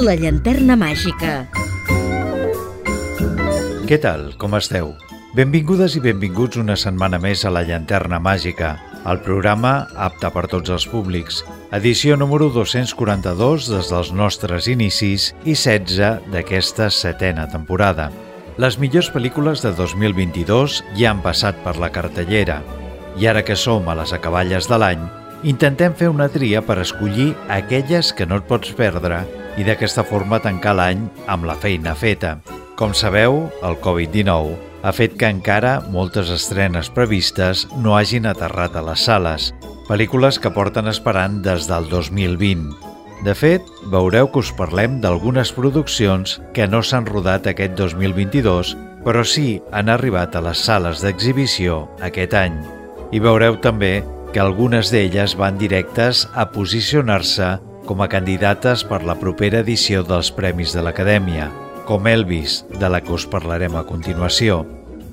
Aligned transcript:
La 0.00 0.14
llanterna 0.16 0.78
màgica. 0.80 1.30
Què 3.84 3.98
tal? 4.00 4.30
Com 4.40 4.54
esteu? 4.56 4.94
Benvingudes 5.36 5.92
i 5.98 6.00
benvinguts 6.00 6.56
una 6.56 6.72
setmana 6.80 7.18
més 7.20 7.42
a 7.44 7.50
La 7.52 7.60
llanterna 7.68 8.16
màgica, 8.16 8.70
el 9.04 9.20
programa 9.26 9.74
apte 10.00 10.30
per 10.32 10.46
tots 10.48 10.72
els 10.72 10.86
públics. 10.88 11.42
Edició 11.76 12.16
número 12.16 12.48
242 12.54 13.68
des 13.74 13.90
dels 13.92 14.12
nostres 14.16 14.70
inicis 14.72 15.34
i 15.44 15.52
16 15.52 16.30
d'aquesta 16.32 16.88
setena 16.88 17.44
temporada. 17.52 18.08
Les 18.56 18.78
millors 18.80 19.10
pel·lícules 19.12 19.60
de 19.66 19.74
2022 19.76 20.78
ja 20.96 21.10
han 21.10 21.20
passat 21.20 21.60
per 21.66 21.76
la 21.76 21.92
cartellera 21.92 22.62
i 23.20 23.28
ara 23.28 23.44
que 23.44 23.58
som 23.58 23.84
a 23.84 23.98
les 24.00 24.16
acaballes 24.16 24.70
de 24.70 24.80
l'any, 24.80 25.04
intentem 25.44 25.92
fer 25.92 26.08
una 26.08 26.30
tria 26.32 26.64
per 26.64 26.78
escollir 26.80 27.34
aquelles 27.52 28.14
que 28.16 28.24
no 28.24 28.40
et 28.40 28.48
pots 28.48 28.72
perdre 28.80 29.20
i 29.58 29.66
d'aquesta 29.66 30.04
forma 30.06 30.40
tancar 30.42 30.76
l'any 30.78 31.06
amb 31.26 31.46
la 31.48 31.56
feina 31.58 31.94
feta. 31.94 32.38
Com 32.78 32.94
sabeu, 32.94 33.48
el 33.66 33.78
Covid-19 33.84 34.56
ha 34.82 34.92
fet 34.96 35.16
que 35.20 35.28
encara 35.28 35.80
moltes 35.92 36.30
estrenes 36.32 36.88
previstes 36.94 37.66
no 37.84 37.96
hagin 37.96 38.28
aterrat 38.30 38.78
a 38.78 38.84
les 38.86 39.02
sales, 39.04 39.50
pel·lícules 39.88 40.38
que 40.40 40.52
porten 40.54 40.88
esperant 40.88 41.40
des 41.44 41.66
del 41.68 41.88
2020. 41.90 42.70
De 43.24 43.34
fet, 43.36 43.66
veureu 43.92 44.30
que 44.32 44.40
us 44.40 44.52
parlem 44.56 45.00
d'algunes 45.02 45.52
produccions 45.52 46.38
que 46.56 46.64
no 46.70 46.80
s'han 46.80 47.08
rodat 47.08 47.50
aquest 47.50 47.74
2022, 47.76 48.72
però 49.04 49.24
sí 49.24 49.60
han 49.72 49.92
arribat 49.92 50.36
a 50.36 50.44
les 50.44 50.62
sales 50.64 51.04
d'exhibició 51.04 51.82
aquest 52.00 52.36
any. 52.38 52.56
I 53.12 53.20
veureu 53.20 53.58
també 53.60 54.00
que 54.32 54.40
algunes 54.40 54.88
d'elles 54.94 55.34
van 55.36 55.58
directes 55.58 56.24
a 56.32 56.46
posicionar-se 56.54 57.58
com 57.86 58.02
a 58.02 58.08
candidates 58.08 58.84
per 58.86 59.02
la 59.06 59.16
propera 59.20 59.60
edició 59.64 60.02
dels 60.06 60.30
Premis 60.34 60.74
de 60.76 60.84
l'Acadèmia, 60.84 61.50
com 61.88 62.06
Elvis, 62.06 62.64
de 62.78 62.88
la 62.88 63.00
que 63.04 63.14
us 63.16 63.26
parlarem 63.28 63.76
a 63.76 63.84
continuació. 63.88 64.64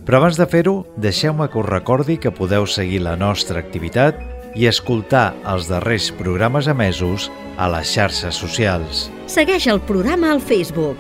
Però 0.08 0.22
abans 0.22 0.40
de 0.40 0.48
fer-ho, 0.48 0.86
deixeu-me 0.96 1.50
que 1.52 1.60
us 1.60 1.68
recordi 1.68 2.18
que 2.18 2.32
podeu 2.32 2.68
seguir 2.68 3.04
la 3.04 3.18
nostra 3.20 3.60
activitat 3.60 4.22
i 4.56 4.70
escoltar 4.70 5.36
els 5.46 5.68
darrers 5.70 6.10
programes 6.18 6.68
emesos 6.72 7.30
a 7.58 7.68
les 7.74 7.92
xarxes 7.94 8.40
socials. 8.40 9.08
Segueix 9.28 9.68
el 9.68 9.84
programa 9.84 10.32
al 10.32 10.42
Facebook 10.42 10.98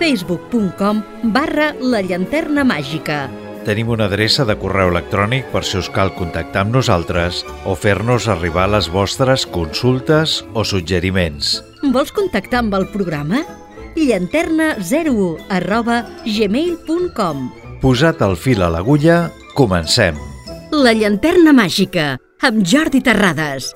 facebook.com 0.00 1.02
barra 1.34 1.74
la 1.80 2.00
llanterna 2.00 2.64
màgica. 2.64 3.28
Tenim 3.64 3.90
una 3.92 4.06
adreça 4.08 4.46
de 4.48 4.56
correu 4.56 4.88
electrònic 4.90 5.50
per 5.52 5.62
si 5.68 5.76
us 5.80 5.90
cal 5.92 6.14
contactar 6.16 6.64
amb 6.64 6.74
nosaltres 6.78 7.44
o 7.68 7.76
fer-nos 7.76 8.28
arribar 8.32 8.68
les 8.72 8.88
vostres 8.92 9.44
consultes 9.44 10.40
o 10.54 10.64
suggeriments. 10.64 11.58
Vols 11.92 12.12
contactar 12.16 12.64
amb 12.64 12.78
el 12.80 12.88
programa? 12.94 13.44
llanterna01 13.96 15.46
arroba 15.50 16.04
gmail.com 16.24 17.48
Posat 17.80 18.20
el 18.24 18.36
fil 18.36 18.60
a 18.62 18.68
l'agulla, 18.72 19.30
comencem. 19.56 20.18
La 20.70 20.92
llanterna 20.92 21.54
màgica, 21.56 22.12
amb 22.44 22.60
Jordi 22.62 23.00
Terrades. 23.00 23.72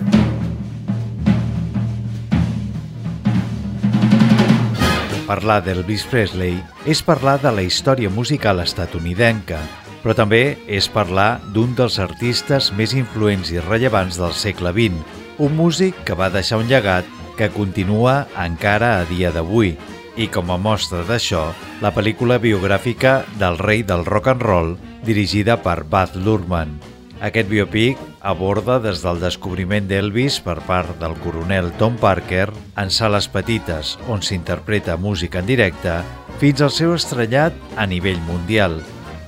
Parlar 5.35 5.65
d'Elvis 5.67 6.05
Presley 6.07 6.61
és 6.87 7.01
parlar 7.03 7.41
de 7.43 7.51
la 7.51 7.63
història 7.67 8.07
musical 8.07 8.61
estatunidenca, 8.63 9.59
però 10.05 10.15
també 10.15 10.61
és 10.71 10.87
parlar 10.87 11.41
d'un 11.57 11.73
dels 11.75 11.97
artistes 11.99 12.69
més 12.79 12.95
influents 12.95 13.51
i 13.51 13.59
rellevants 13.65 14.21
del 14.21 14.31
segle 14.39 14.71
XX, 14.77 15.03
un 15.43 15.59
músic 15.59 16.05
que 16.07 16.15
va 16.15 16.31
deixar 16.31 16.61
un 16.63 16.71
llegat 16.71 17.11
que 17.35 17.51
continua 17.51 18.29
encara 18.47 18.95
a 19.01 19.05
dia 19.11 19.35
d'avui, 19.35 19.75
i 20.15 20.31
com 20.31 20.55
a 20.55 20.61
mostra 20.71 21.03
d'això, 21.03 21.49
la 21.83 21.91
pel·lícula 21.91 22.39
biogràfica 22.39 23.25
del 23.41 23.59
rei 23.59 23.83
del 23.83 24.07
rock 24.07 24.37
and 24.37 24.51
roll, 24.53 24.77
dirigida 25.03 25.59
per 25.67 25.81
Baz 25.83 26.15
Luhrmann. 26.15 26.94
Aquest 27.25 27.49
biopic 27.49 28.01
aborda 28.21 28.75
des 28.85 29.01
del 29.01 29.17
descobriment 29.23 29.87
d'Elvis 29.89 30.35
per 30.45 30.59
part 30.67 30.91
del 31.01 31.15
coronel 31.23 31.71
Tom 31.81 31.95
Parker 31.97 32.51
en 32.83 32.91
sales 32.93 33.31
petites 33.33 33.95
on 34.13 34.21
s'interpreta 34.21 34.99
música 35.01 35.41
en 35.41 35.49
directe 35.49 35.95
fins 36.43 36.61
al 36.61 36.73
seu 36.75 36.93
estrellat 36.93 37.57
a 37.81 37.87
nivell 37.89 38.21
mundial. 38.27 38.77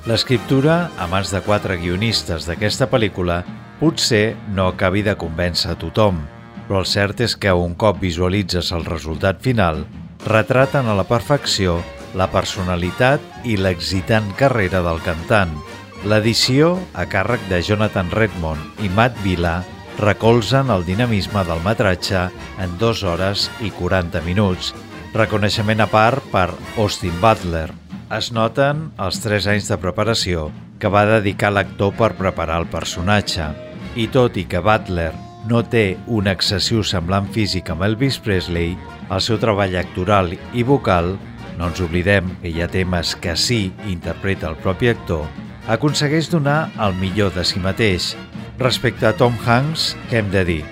L'escriptura, 0.04 0.90
a 1.00 1.06
mans 1.08 1.32
de 1.32 1.40
quatre 1.46 1.78
guionistes 1.80 2.44
d'aquesta 2.44 2.90
pel·lícula, 2.92 3.38
potser 3.80 4.36
no 4.52 4.68
acabi 4.68 5.00
de 5.06 5.16
convèncer 5.16 5.72
a 5.72 5.78
tothom, 5.80 6.20
però 6.66 6.82
el 6.84 6.90
cert 6.90 7.24
és 7.24 7.32
que 7.32 7.54
un 7.56 7.78
cop 7.80 8.02
visualitzes 8.04 8.74
el 8.76 8.84
resultat 8.84 9.40
final, 9.40 9.86
retraten 10.26 10.84
a 10.84 10.98
la 11.00 11.08
perfecció 11.08 11.80
la 12.16 12.28
personalitat 12.28 13.24
i 13.48 13.56
l'excitant 13.56 14.28
carrera 14.36 14.84
del 14.84 15.00
cantant. 15.00 15.56
L'edició, 16.04 16.76
a 16.92 17.06
càrrec 17.08 17.40
de 17.48 17.62
Jonathan 17.64 18.10
Redmond 18.12 18.82
i 18.84 18.90
Matt 18.92 19.16
Vila, 19.24 19.62
recolzen 19.98 20.68
el 20.70 20.84
dinamisme 20.84 21.42
del 21.48 21.62
metratge 21.64 22.26
en 22.60 22.76
2 22.78 23.02
hores 23.08 23.46
i 23.64 23.72
40 23.72 24.20
minuts. 24.26 24.74
Reconeixement 25.16 25.80
a 25.80 25.88
part 25.88 26.22
per 26.30 26.50
Austin 26.76 27.14
Butler. 27.22 27.70
Es 28.12 28.28
noten 28.30 28.90
els 29.02 29.18
3 29.24 29.48
anys 29.54 29.70
de 29.72 29.78
preparació 29.80 30.50
que 30.78 30.90
va 30.92 31.06
dedicar 31.08 31.50
l'actor 31.54 31.94
per 31.96 32.12
preparar 32.18 32.60
el 32.60 32.68
personatge. 32.68 33.48
I 33.96 34.06
tot 34.12 34.36
i 34.36 34.44
que 34.44 34.60
Butler 34.60 35.14
no 35.48 35.62
té 35.64 35.96
un 36.06 36.28
excessiu 36.28 36.84
semblant 36.84 37.26
físic 37.32 37.70
amb 37.72 37.86
Elvis 37.86 38.20
Presley, 38.20 38.76
el 39.08 39.24
seu 39.24 39.40
treball 39.40 39.78
actoral 39.80 40.34
i 40.52 40.62
vocal, 40.66 41.14
no 41.56 41.70
ens 41.70 41.80
oblidem 41.80 42.28
que 42.42 42.52
hi 42.52 42.60
ha 42.60 42.68
temes 42.68 43.14
que 43.16 43.36
sí 43.40 43.72
interpreta 43.88 44.50
el 44.50 44.60
propi 44.60 44.90
actor, 44.92 45.24
aconsegueix 45.68 46.30
donar 46.32 46.70
el 46.82 46.96
millor 47.00 47.34
de 47.36 47.44
si 47.46 47.62
mateix. 47.62 48.14
Respecte 48.60 49.08
a 49.08 49.14
Tom 49.16 49.36
Hanks, 49.44 49.94
què 50.10 50.22
hem 50.22 50.30
de 50.34 50.44
dir? 50.48 50.62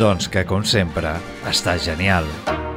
Doncs 0.00 0.30
que, 0.30 0.46
com 0.46 0.66
sempre, 0.66 1.16
està 1.50 1.78
genial. 1.80 2.28
someone 2.28 2.69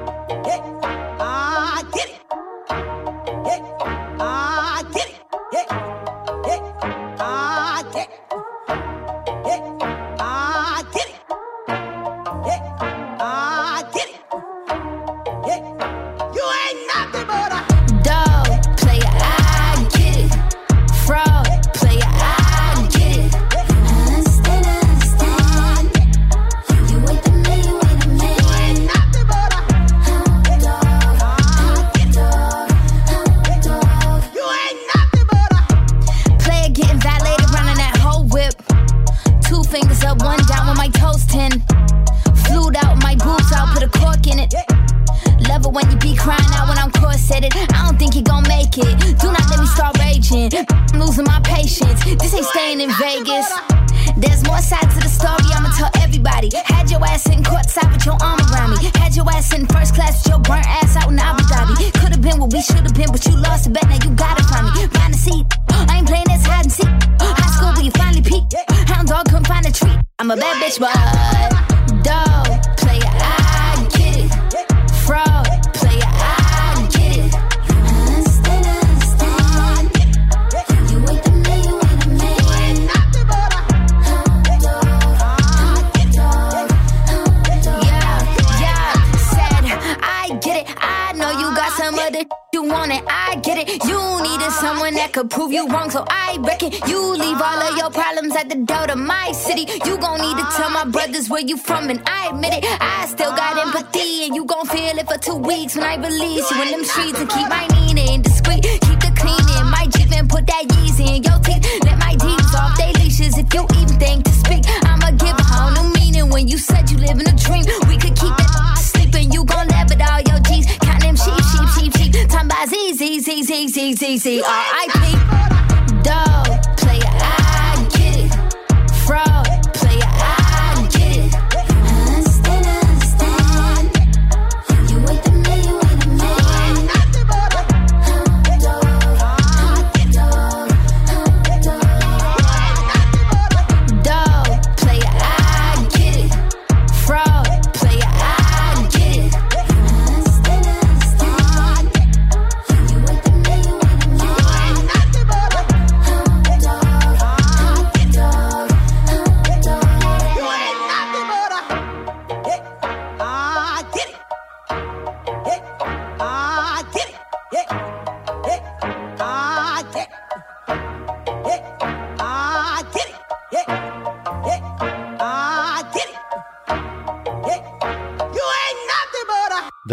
you 104.35 104.45
gon' 104.45 104.65
feel 104.65 104.97
it 104.97 105.07
for 105.07 105.17
two 105.17 105.35
weeks 105.35 105.75
when 105.75 105.83
I 105.83 105.95
release 105.95 106.49
you 106.49 106.61
in 106.61 106.71
them 106.71 106.83
streets 106.83 107.19
and 107.19 107.29
keep 107.29 107.47
my 107.49 107.67
meaning 107.73 108.21
discreet. 108.21 108.63
Keep 108.63 108.99
the 108.99 109.11
cleaning, 109.15 109.65
my 109.69 109.85
Jeep 109.91 110.11
and 110.11 110.29
put 110.29 110.47
that 110.47 110.65
Yeezy 110.67 111.17
in 111.17 111.23
your 111.23 111.39
teeth. 111.39 111.63
Let 111.83 111.99
my 111.99 112.15
deeds 112.15 112.55
off 112.55 112.77
they 112.77 112.93
leashes 112.93 113.37
if 113.37 113.53
you 113.53 113.67
even 113.77 113.99
think 113.99 114.25
to 114.25 114.31
speak. 114.31 114.63
I'ma 114.85 115.11
give 115.11 115.37
a 115.37 115.43
whole 115.43 115.71
new 115.75 115.93
meaning 115.93 116.29
when 116.29 116.47
you 116.47 116.57
said 116.57 116.89
you 116.89 116.97
live 116.97 117.19
in 117.19 117.27
a 117.27 117.35
dream. 117.35 117.65
We 117.87 117.97
could 117.97 118.15
keep 118.15 118.33
it 118.33 118.49
sleeping, 118.79 119.31
you 119.31 119.45
gon' 119.45 119.67
laugh 119.67 119.91
at 119.91 120.01
all 120.01 120.21
your 120.21 120.39
G's. 120.39 120.65
Count 120.79 121.01
them 121.01 121.15
sheep, 121.15 121.43
sheep, 121.51 121.91
sheep, 121.91 122.13
sheep. 122.13 122.29
Time 122.29 122.47
by 122.47 122.65
Z, 122.67 122.93
Z, 122.93 123.19
Z, 123.19 123.43
Z, 123.43 123.67
Z, 123.67 123.93
Z, 123.93 124.17
Z, 124.17 124.41
R-I-P. 124.41 125.72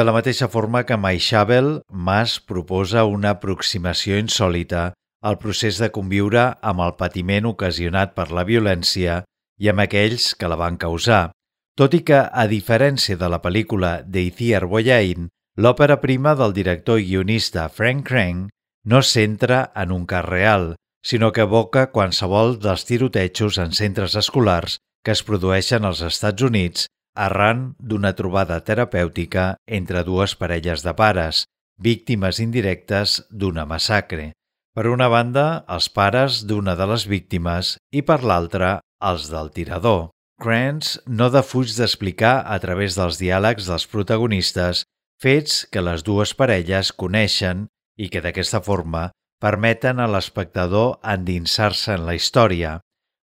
De 0.00 0.04
la 0.08 0.14
mateixa 0.16 0.46
forma 0.48 0.80
que 0.88 0.96
Maixabel, 0.96 1.66
Mas 1.92 2.38
proposa 2.50 3.02
una 3.04 3.34
aproximació 3.34 4.16
insòlita 4.16 4.84
al 5.30 5.36
procés 5.42 5.76
de 5.82 5.90
conviure 5.92 6.44
amb 6.70 6.80
el 6.80 6.94
patiment 6.96 7.48
ocasionat 7.50 8.14
per 8.16 8.30
la 8.32 8.46
violència 8.48 9.18
i 9.60 9.68
amb 9.68 9.82
aquells 9.84 10.30
que 10.40 10.48
la 10.48 10.56
van 10.56 10.78
causar, 10.80 11.34
tot 11.76 11.92
i 11.98 12.00
que, 12.00 12.16
a 12.16 12.46
diferència 12.48 13.18
de 13.20 13.28
la 13.28 13.42
pel·lícula 13.44 13.90
d'Eithier 14.06 14.62
Boyain, 14.70 15.28
l'òpera 15.60 15.98
prima 16.00 16.32
del 16.38 16.56
director 16.56 16.96
i 16.96 17.04
guionista 17.10 17.66
Frank 17.68 18.06
Crane 18.08 18.48
no 18.88 19.02
centra 19.04 19.66
en 19.84 19.92
un 19.92 20.06
cas 20.08 20.24
real, 20.24 20.70
sinó 21.04 21.28
que 21.28 21.44
evoca 21.44 21.90
qualsevol 21.92 22.56
dels 22.56 22.88
tirotejos 22.88 23.60
en 23.60 23.76
centres 23.76 24.16
escolars 24.16 24.80
que 25.04 25.12
es 25.12 25.20
produeixen 25.28 25.84
als 25.84 26.00
Estats 26.08 26.48
Units 26.48 26.88
arran 27.14 27.74
d'una 27.78 28.12
trobada 28.18 28.60
terapèutica 28.64 29.56
entre 29.66 30.04
dues 30.04 30.36
parelles 30.36 30.84
de 30.86 30.94
pares, 30.94 31.44
víctimes 31.78 32.40
indirectes 32.40 33.20
d'una 33.30 33.66
massacre. 33.66 34.32
Per 34.74 34.86
una 34.86 35.08
banda, 35.10 35.64
els 35.66 35.88
pares 35.90 36.44
d'una 36.46 36.76
de 36.78 36.86
les 36.86 37.06
víctimes 37.10 37.76
i 37.90 38.04
per 38.06 38.22
l'altra, 38.22 38.78
els 39.00 39.30
del 39.32 39.50
tirador. 39.50 40.10
Krantz 40.40 40.98
no 41.06 41.28
defuig 41.32 41.72
d'explicar 41.76 42.40
a 42.46 42.56
través 42.62 42.96
dels 42.96 43.18
diàlegs 43.20 43.66
dels 43.68 43.86
protagonistes 43.90 44.84
fets 45.20 45.66
que 45.72 45.82
les 45.84 46.04
dues 46.06 46.32
parelles 46.36 46.92
coneixen 46.96 47.66
i 48.00 48.08
que 48.08 48.22
d'aquesta 48.24 48.62
forma 48.64 49.10
permeten 49.40 50.00
a 50.00 50.08
l'espectador 50.08 50.96
endinsar-se 51.04 51.96
en 51.98 52.06
la 52.06 52.16
història. 52.16 52.78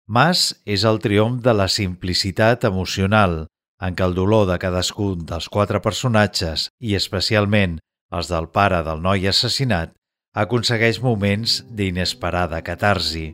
Mas 0.07 0.51
és 0.66 0.86
el 0.86 1.01
triomf 1.01 1.42
de 1.45 1.54
la 1.57 1.68
simplicitat 1.68 2.66
emocional, 2.69 3.45
en 3.81 3.95
què 3.95 4.06
el 4.07 4.15
dolor 4.18 4.47
de 4.50 4.57
cadascun 4.62 5.25
dels 5.29 5.50
quatre 5.53 5.81
personatges, 5.83 6.69
i 6.79 6.95
especialment 6.97 7.77
els 8.12 8.31
del 8.31 8.50
pare 8.53 8.81
del 8.85 9.01
noi 9.03 9.27
assassinat, 9.29 9.94
aconsegueix 10.38 11.01
moments 11.01 11.62
d'inesperada 11.69 12.62
catarsi. 12.65 13.31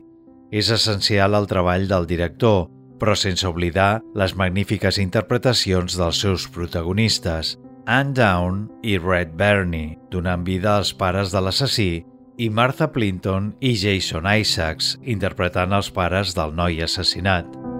És 0.54 0.70
essencial 0.70 1.34
el 1.34 1.48
treball 1.50 1.88
del 1.90 2.06
director, 2.06 2.68
però 3.00 3.16
sense 3.18 3.46
oblidar 3.48 4.00
les 4.16 4.36
magnífiques 4.38 5.00
interpretacions 5.02 5.98
dels 5.98 6.20
seus 6.24 6.48
protagonistes, 6.48 7.58
Anne 7.86 8.14
Down 8.16 8.64
i 8.82 8.96
Red 8.98 9.34
Bernie, 9.36 9.98
donant 10.10 10.46
vida 10.46 10.78
als 10.78 10.94
pares 10.96 11.34
de 11.34 11.42
l'assassí, 11.44 12.04
i 12.38 12.48
Martha 12.50 12.88
Plinton 12.90 13.52
i 13.60 13.74
Jason 13.78 14.26
Isaacs, 14.26 14.96
interpretant 15.04 15.76
els 15.76 15.92
pares 15.94 16.34
del 16.34 16.56
noi 16.56 16.82
assassinat. 16.82 17.73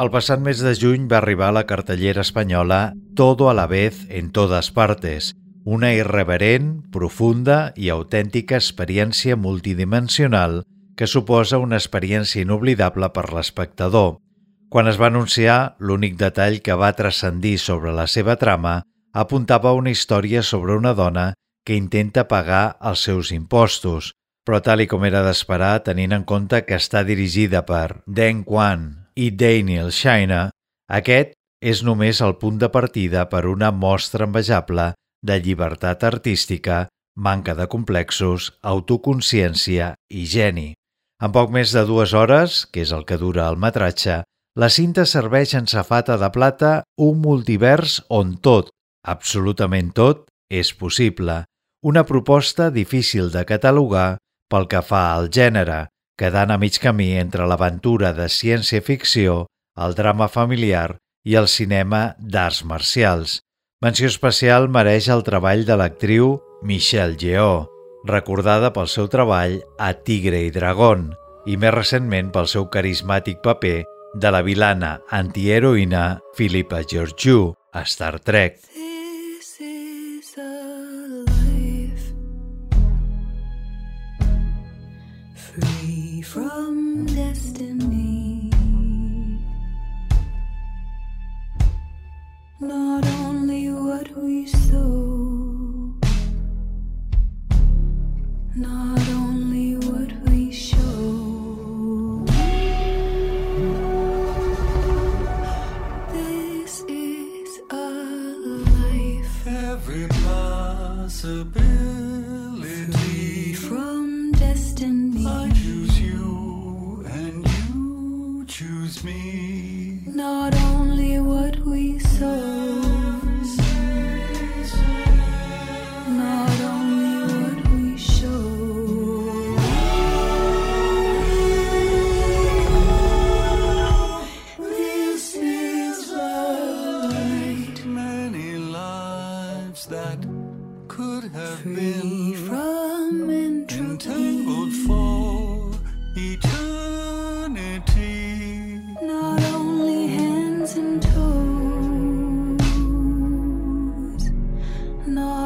El 0.00 0.08
passat 0.08 0.40
mes 0.40 0.60
de 0.64 0.70
juny 0.80 1.02
va 1.12 1.18
arribar 1.18 1.50
a 1.50 1.54
la 1.58 1.66
cartellera 1.68 2.22
espanyola 2.24 2.94
Todo 3.14 3.50
a 3.50 3.54
la 3.54 3.66
vez 3.66 4.06
en 4.08 4.30
todas 4.32 4.70
partes, 4.70 5.34
una 5.64 5.90
irreverent, 5.92 6.70
profunda 6.90 7.74
i 7.76 7.90
autèntica 7.92 8.56
experiència 8.56 9.36
multidimensional 9.36 10.62
que 10.96 11.08
suposa 11.10 11.60
una 11.60 11.76
experiència 11.76 12.40
inoblidable 12.40 13.10
per 13.12 13.26
l'espectador. 13.34 14.16
Quan 14.72 14.88
es 14.88 14.96
va 14.96 15.10
anunciar, 15.12 15.74
l'únic 15.78 16.16
detall 16.16 16.62
que 16.64 16.78
va 16.80 16.94
transcendir 16.96 17.58
sobre 17.58 17.92
la 17.92 18.06
seva 18.08 18.38
trama 18.40 18.78
apuntava 19.12 19.74
una 19.76 19.92
història 19.92 20.40
sobre 20.40 20.78
una 20.80 20.94
dona 20.94 21.34
que 21.66 21.76
intenta 21.76 22.24
pagar 22.24 22.78
els 22.80 23.04
seus 23.04 23.34
impostos, 23.36 24.14
però 24.48 24.62
tal 24.64 24.80
i 24.80 24.88
com 24.88 25.04
era 25.04 25.20
d'esperar, 25.26 25.82
tenint 25.84 26.16
en 26.16 26.24
compte 26.24 26.64
que 26.64 26.80
està 26.80 27.04
dirigida 27.04 27.66
per 27.68 28.00
Deng 28.06 28.46
Quan, 28.48 28.99
i 29.20 29.28
Daniel 29.36 29.92
Shiner, 29.92 30.48
aquest 30.88 31.36
és 31.60 31.82
només 31.84 32.22
el 32.24 32.38
punt 32.40 32.56
de 32.60 32.70
partida 32.72 33.26
per 33.28 33.44
una 33.50 33.68
mostra 33.70 34.24
envejable 34.24 34.94
de 35.20 35.36
llibertat 35.44 36.06
artística, 36.08 36.86
manca 37.16 37.54
de 37.58 37.66
complexos, 37.68 38.54
autoconsciència 38.62 39.92
i 40.08 40.24
geni. 40.24 40.70
En 41.20 41.34
poc 41.36 41.52
més 41.52 41.74
de 41.76 41.84
dues 41.84 42.14
hores, 42.16 42.64
que 42.72 42.80
és 42.86 42.94
el 42.96 43.04
que 43.04 43.20
dura 43.20 43.44
el 43.52 43.60
metratge, 43.60 44.22
la 44.56 44.70
cinta 44.72 45.04
serveix 45.04 45.52
en 45.54 45.68
safata 45.68 46.16
de 46.18 46.30
plata 46.32 46.72
un 46.96 47.20
multivers 47.20 48.00
on 48.08 48.38
tot, 48.40 48.72
absolutament 49.04 49.92
tot, 49.92 50.24
és 50.50 50.72
possible. 50.74 51.42
Una 51.84 52.06
proposta 52.08 52.70
difícil 52.72 53.28
de 53.30 53.44
catalogar 53.44 54.16
pel 54.50 54.66
que 54.66 54.80
fa 54.82 55.10
al 55.12 55.28
gènere, 55.28 55.89
quedant 56.20 56.52
a 56.52 56.58
mig 56.60 56.76
camí 56.82 57.14
entre 57.16 57.46
l'aventura 57.48 58.12
de 58.12 58.28
ciència-ficció, 58.28 59.46
el 59.80 59.94
drama 59.96 60.28
familiar 60.28 60.98
i 61.24 61.36
el 61.40 61.48
cinema 61.48 62.14
d'arts 62.20 62.64
marcials. 62.68 63.40
Menció 63.80 64.10
especial 64.12 64.68
mereix 64.68 65.08
el 65.08 65.24
treball 65.24 65.64
de 65.64 65.78
l'actriu 65.80 66.34
Michelle 66.62 67.16
Yeoh, 67.16 67.64
recordada 68.04 68.72
pel 68.76 68.90
seu 68.92 69.08
treball 69.08 69.60
a 69.80 69.94
Tigre 70.04 70.42
i 70.44 70.52
Dragón 70.52 71.10
i 71.48 71.56
més 71.56 71.72
recentment 71.72 72.28
pel 72.34 72.48
seu 72.52 72.68
carismàtic 72.68 73.40
paper 73.44 73.78
de 74.20 74.32
la 74.34 74.42
vilana 74.44 74.98
antiheroïna 75.16 76.20
Philippa 76.36 76.82
Georgiou 76.84 77.54
a 77.72 77.86
Star 77.88 78.18
Trek. 78.20 78.58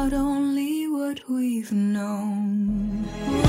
Not 0.05 0.13
only 0.13 0.87
what 0.87 1.27
we've 1.27 1.71
known. 1.71 3.44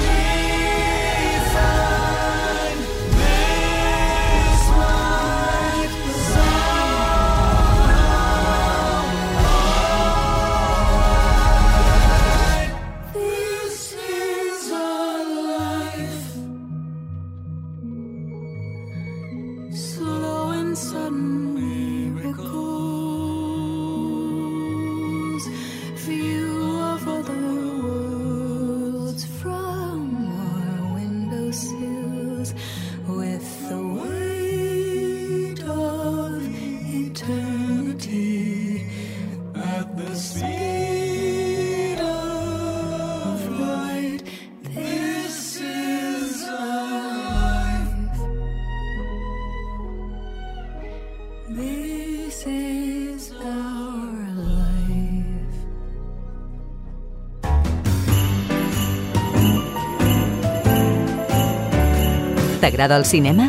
T'agrada 62.76 62.98
el 63.00 63.06
cinema? 63.08 63.44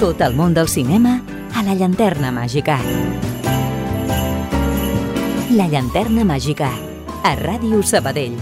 Tot 0.00 0.18
el 0.26 0.34
món 0.34 0.50
del 0.50 0.66
cinema 0.66 1.12
a 1.54 1.62
la 1.62 1.76
llanterna 1.78 2.32
màgica. 2.34 2.80
La 5.54 5.68
llanterna 5.70 6.26
màgica, 6.26 6.72
a 7.22 7.36
Ràdio 7.38 7.84
Sabadell. 7.86 8.34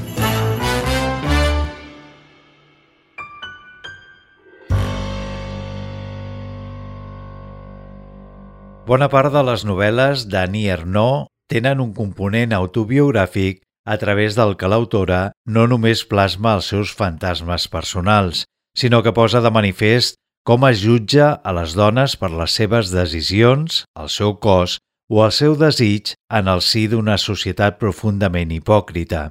Bona 8.89 9.13
part 9.13 9.37
de 9.37 9.45
les 9.53 9.69
novel·les 9.69 10.31
d'Annie 10.33 10.73
Ernaux 10.73 11.29
tenen 11.45 11.85
un 11.85 11.93
component 11.93 12.57
autobiogràfic 12.57 13.67
a 13.87 13.97
través 13.99 14.37
del 14.37 14.57
que 14.57 14.69
l'autora 14.69 15.33
no 15.47 15.67
només 15.71 16.05
plasma 16.09 16.57
els 16.59 16.71
seus 16.73 16.93
fantasmes 16.95 17.67
personals, 17.69 18.45
sinó 18.77 19.03
que 19.03 19.15
posa 19.17 19.41
de 19.41 19.51
manifest 19.51 20.17
com 20.47 20.65
es 20.69 20.81
jutja 20.83 21.33
a 21.45 21.53
les 21.57 21.75
dones 21.77 22.17
per 22.17 22.31
les 22.33 22.53
seves 22.57 22.93
decisions, 22.93 23.85
el 23.99 24.09
seu 24.09 24.37
cos 24.41 24.79
o 25.11 25.25
el 25.25 25.33
seu 25.35 25.57
desig 25.59 26.15
en 26.31 26.49
el 26.49 26.63
si 26.65 26.87
d'una 26.89 27.19
societat 27.19 27.79
profundament 27.81 28.53
hipòcrita. 28.55 29.29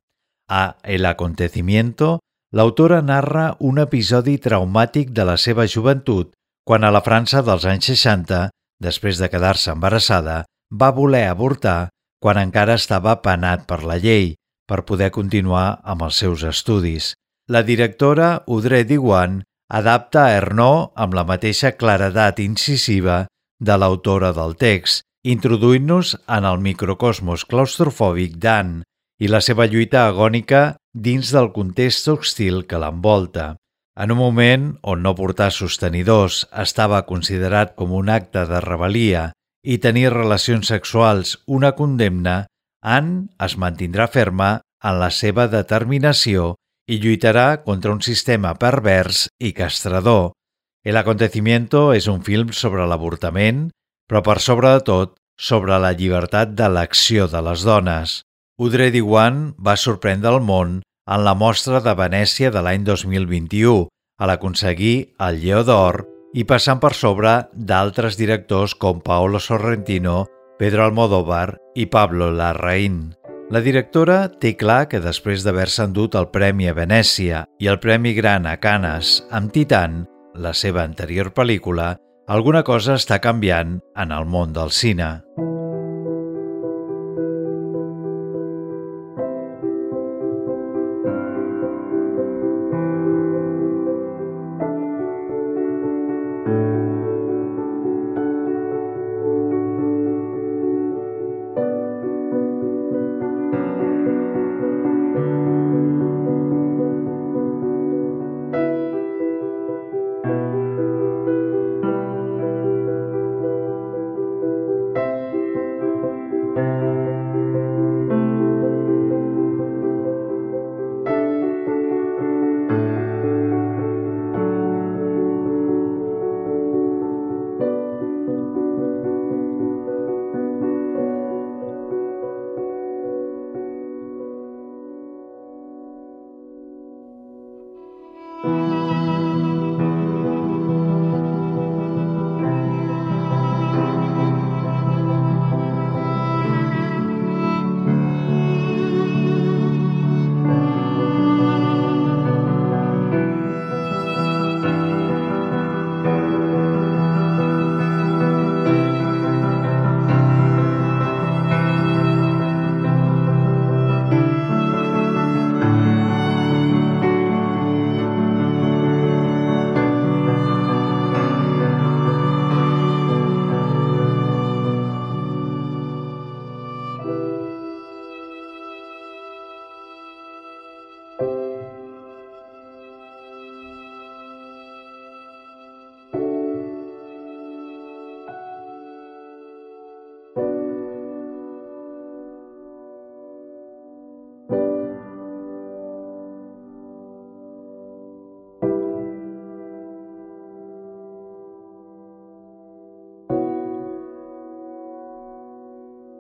A 0.50 0.78
El 0.84 1.06
acontecimiento, 1.06 2.20
l'autora 2.52 3.02
narra 3.02 3.56
un 3.60 3.80
episodi 3.80 4.38
traumàtic 4.42 5.14
de 5.14 5.26
la 5.26 5.38
seva 5.38 5.68
joventut 5.68 6.34
quan 6.66 6.84
a 6.84 6.92
la 6.94 7.02
França 7.06 7.42
dels 7.46 7.66
anys 7.66 7.90
60, 7.94 8.50
després 8.82 9.18
de 9.22 9.30
quedar-se 9.30 9.72
embarassada, 9.72 10.44
va 10.70 10.92
voler 10.94 11.26
avortar 11.30 11.90
quan 12.22 12.38
encara 12.38 12.76
estava 12.78 13.16
penat 13.24 13.66
per 13.66 13.82
la 13.88 13.98
llei 13.98 14.36
per 14.70 14.86
poder 14.86 15.10
continuar 15.16 15.80
amb 15.84 16.06
els 16.06 16.22
seus 16.22 16.46
estudis. 16.46 17.14
La 17.50 17.64
directora 17.66 18.44
Audrey 18.46 18.86
Diwan 18.86 19.42
adapta 19.70 20.28
a 20.28 20.36
Ernaux 20.38 20.92
amb 20.96 21.18
la 21.18 21.26
mateixa 21.26 21.74
claredat 21.78 22.42
incisiva 22.44 23.24
de 23.60 23.78
l'autora 23.78 24.30
del 24.38 24.54
text, 24.56 25.04
introduint-nos 25.26 26.14
en 26.30 26.46
el 26.46 26.62
microcosmos 26.64 27.46
claustrofòbic 27.50 28.38
d'Anne 28.38 28.86
i 29.20 29.28
la 29.28 29.42
seva 29.44 29.66
lluita 29.68 30.06
agònica 30.08 30.78
dins 30.94 31.34
del 31.36 31.52
context 31.56 32.08
hostil 32.08 32.64
que 32.70 32.80
l'envolta. 32.80 33.56
En 34.00 34.14
un 34.14 34.22
moment 34.22 34.70
on 34.88 35.02
no 35.04 35.12
portar 35.16 35.50
sostenidors 35.52 36.46
estava 36.64 37.02
considerat 37.10 37.76
com 37.76 37.92
un 37.92 38.10
acte 38.10 38.46
de 38.48 38.62
rebel·lia 38.64 39.26
i 39.68 39.76
tenir 39.84 40.14
relacions 40.14 40.72
sexuals 40.72 41.36
una 41.48 41.74
condemna, 41.76 42.46
Anne 42.82 43.28
es 43.44 43.58
mantindrà 43.60 44.08
ferma 44.08 44.62
en 44.84 45.00
la 45.02 45.10
seva 45.12 45.48
determinació 45.52 46.54
i 46.90 47.00
lluitarà 47.04 47.62
contra 47.66 47.92
un 47.92 48.02
sistema 48.02 48.56
pervers 48.56 49.28
i 49.40 49.52
castrador. 49.54 50.32
El 50.84 50.98
acontecimiento 50.98 51.92
és 51.94 52.08
un 52.08 52.24
film 52.24 52.54
sobre 52.56 52.88
l'avortament, 52.88 53.68
però 54.08 54.24
per 54.24 54.40
sobre 54.40 54.72
de 54.78 54.86
tot 54.88 55.18
sobre 55.40 55.78
la 55.80 55.92
llibertat 55.94 56.56
d'elecció 56.56 57.28
de 57.28 57.42
les 57.44 57.66
dones. 57.68 58.22
Audrey 58.60 58.92
Diwan 58.92 59.54
va 59.60 59.76
sorprendre 59.78 60.32
el 60.34 60.42
món 60.44 60.80
en 61.10 61.24
la 61.26 61.36
mostra 61.36 61.80
de 61.84 61.94
Venècia 61.96 62.52
de 62.52 62.64
l'any 62.64 62.84
2021, 62.88 63.88
a 64.20 64.28
l'aconseguir 64.28 65.14
el 65.26 65.40
Lleó 65.44 65.64
d'Or 65.68 66.04
i 66.36 66.44
passant 66.46 66.80
per 66.82 66.92
sobre 66.94 67.36
d'altres 67.54 68.18
directors 68.20 68.76
com 68.76 69.00
Paolo 69.02 69.40
Sorrentino, 69.40 70.28
Pedro 70.60 70.84
Almodóvar 70.84 71.56
i 71.74 71.86
Pablo 71.86 72.34
Larraín. 72.36 73.16
La 73.50 73.62
directora 73.64 74.28
té 74.28 74.58
clar 74.60 74.90
que 74.92 75.00
després 75.00 75.46
d'haver-se 75.46 75.86
endut 75.88 76.18
el 76.20 76.28
Premi 76.34 76.68
a 76.68 76.76
Venècia 76.76 77.46
i 77.64 77.72
el 77.72 77.80
Premi 77.80 78.12
Gran 78.18 78.44
a 78.44 78.58
Canes 78.60 79.16
amb 79.32 79.56
Titan, 79.56 80.04
la 80.36 80.52
seva 80.52 80.84
anterior 80.84 81.32
pel·lícula, 81.32 81.94
alguna 82.28 82.68
cosa 82.68 83.00
està 83.00 83.24
canviant 83.24 83.80
en 83.96 84.12
el 84.12 84.28
món 84.28 84.52
del 84.52 84.76
cine. 84.76 85.14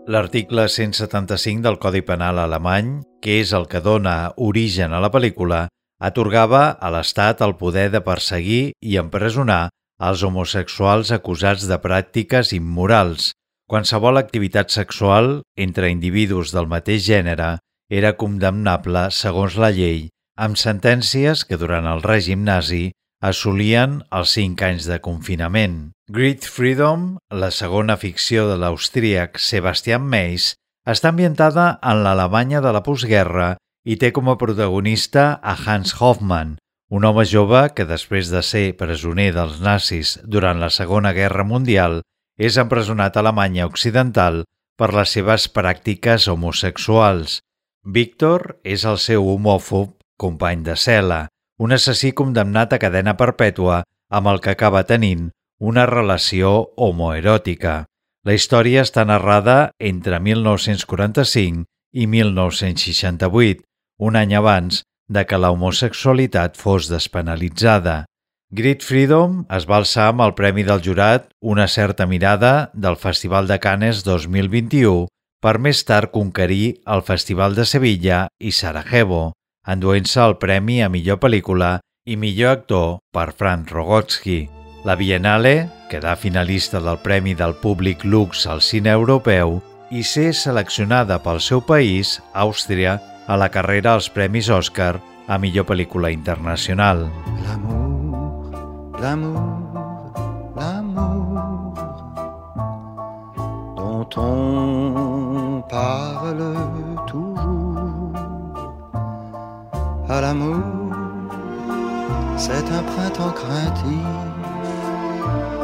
L'article 0.09 0.63
175 0.65 1.61
del 1.61 1.75
Codi 1.77 1.99
Penal 2.01 2.39
alemany, 2.41 2.87
que 3.21 3.35
és 3.43 3.51
el 3.53 3.67
que 3.69 3.77
dona 3.85 4.31
origen 4.41 4.95
a 4.97 5.01
la 5.03 5.11
pel·lícula, 5.13 5.67
atorgava 6.01 6.61
a 6.73 6.89
l'Estat 6.95 7.43
el 7.45 7.53
poder 7.59 7.91
de 7.93 8.01
perseguir 8.01 8.71
i 8.81 8.95
empresonar 8.97 9.67
els 10.09 10.23
homosexuals 10.25 11.11
acusats 11.13 11.67
de 11.69 11.77
pràctiques 11.83 12.55
immorals. 12.57 13.29
Qualsevol 13.69 14.17
activitat 14.17 14.73
sexual 14.73 15.43
entre 15.67 15.93
individus 15.93 16.55
del 16.57 16.65
mateix 16.73 17.05
gènere 17.05 17.51
era 18.01 18.15
condemnable 18.17 19.11
segons 19.13 19.61
la 19.61 19.69
llei, 19.69 20.07
amb 20.41 20.57
sentències 20.57 21.45
que 21.45 21.61
durant 21.61 21.85
el 21.85 22.01
règim 22.01 22.41
nazi 22.49 22.87
assolien 23.21 23.99
els 24.09 24.33
5 24.41 24.69
anys 24.71 24.89
de 24.89 24.97
confinament. 25.05 25.79
Great 26.11 26.41
Freedom, 26.41 27.19
la 27.29 27.51
segona 27.53 27.93
ficció 28.01 28.47
de 28.49 28.55
l'austríac 28.57 29.35
Sebastian 29.37 30.07
Meis, 30.09 30.55
està 30.89 31.11
ambientada 31.11 31.65
en 31.85 32.01
l'Alemanya 32.01 32.63
de 32.65 32.71
la 32.73 32.81
postguerra 32.81 33.51
i 33.85 33.99
té 34.01 34.09
com 34.09 34.31
a 34.33 34.35
protagonista 34.41 35.27
a 35.37 35.53
Hans 35.53 35.93
Hoffmann, 36.01 36.55
un 36.89 37.05
home 37.05 37.27
jove 37.29 37.61
que 37.77 37.85
després 37.85 38.33
de 38.33 38.41
ser 38.41 38.73
presoner 38.81 39.29
dels 39.37 39.61
nazis 39.61 40.17
durant 40.25 40.57
la 40.57 40.73
Segona 40.73 41.13
Guerra 41.13 41.45
Mundial 41.45 42.01
és 42.41 42.57
empresonat 42.57 43.13
a 43.13 43.21
Alemanya 43.21 43.69
Occidental 43.69 44.41
per 44.81 44.89
les 44.97 45.13
seves 45.13 45.45
pràctiques 45.53 46.25
homosexuals. 46.25 47.43
Víctor 47.85 48.55
és 48.65 48.81
el 48.81 48.97
seu 48.97 49.29
homòfob 49.29 49.99
company 50.17 50.65
de 50.65 50.73
cel·la, 50.73 51.27
un 51.61 51.77
assassí 51.77 52.17
condemnat 52.17 52.73
a 52.73 52.81
cadena 52.81 53.13
perpètua 53.13 53.83
amb 54.09 54.33
el 54.33 54.41
que 54.41 54.57
acaba 54.57 54.87
tenint 54.89 55.29
una 55.59 55.85
relació 55.85 56.71
homoeròtica. 56.75 57.83
La 58.25 58.35
història 58.35 58.83
està 58.83 59.05
narrada 59.05 59.71
entre 59.79 60.19
1945 60.19 61.65
i 61.93 62.07
1968, 62.07 63.63
un 63.99 64.15
any 64.15 64.35
abans 64.35 64.83
de 65.09 65.25
que 65.25 65.37
la 65.37 65.51
homosexualitat 65.51 66.57
fos 66.57 66.89
despenalitzada. 66.91 68.05
Great 68.49 68.81
Freedom 68.81 69.43
es 69.53 69.67
va 69.69 69.77
alçar 69.77 70.09
amb 70.09 70.23
el 70.25 70.33
Premi 70.33 70.63
del 70.65 70.81
Jurat 70.81 71.27
Una 71.41 71.67
certa 71.67 72.07
mirada 72.09 72.71
del 72.73 72.97
Festival 72.97 73.47
de 73.47 73.59
Cannes 73.61 74.01
2021 74.03 75.05
per 75.39 75.59
més 75.61 75.83
tard 75.85 76.11
conquerir 76.11 76.79
el 76.95 77.05
Festival 77.05 77.55
de 77.55 77.65
Sevilla 77.65 78.25
i 78.39 78.51
Sarajevo, 78.51 79.33
enduent-se 79.67 80.21
el 80.25 80.39
premi 80.41 80.81
a 80.83 80.89
millor 80.89 81.21
pel·lícula 81.23 81.77
i 82.05 82.17
millor 82.17 82.57
actor 82.57 82.97
per 83.13 83.31
Frank 83.31 83.71
Rogotsky. 83.71 84.58
La 84.83 84.95
Biennale 84.95 85.69
quedà 85.89 86.15
finalista 86.15 86.79
del 86.79 86.97
Premi 87.03 87.33
del 87.35 87.53
Públic 87.59 88.05
Lux 88.07 88.45
al 88.47 88.61
cine 88.63 88.93
europeu 88.95 89.57
i 89.91 90.03
ser 90.07 90.31
seleccionada 90.37 91.17
pel 91.19 91.41
seu 91.43 91.59
país, 91.59 92.21
Àustria, 92.31 92.95
a 93.27 93.35
la 93.35 93.49
carrera 93.51 93.97
als 93.97 94.07
Premis 94.09 94.47
Òscar 94.49 94.95
a 95.27 95.37
millor 95.37 95.67
pel·lícula 95.67 96.13
internacional. 96.15 97.09
L'amour, 97.43 98.55
l'amour, 99.01 100.15
l'amour 100.55 101.75
dont 103.75 104.09
on 104.15 105.61
parle 105.69 106.55
toujours. 107.05 108.15
À 110.07 110.21
l'amour, 110.21 110.63
c'est 112.37 112.65
un 112.71 112.83
printemps 112.95 113.35
craintif, 113.35 114.28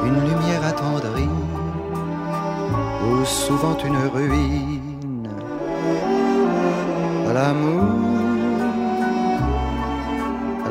une 0.08 0.20
lumière 0.30 0.64
attendrie, 0.72 1.36
ou 3.08 3.26
souvent 3.26 3.78
une 3.84 3.98
ruine. 4.16 5.30
L'amour, 7.34 7.84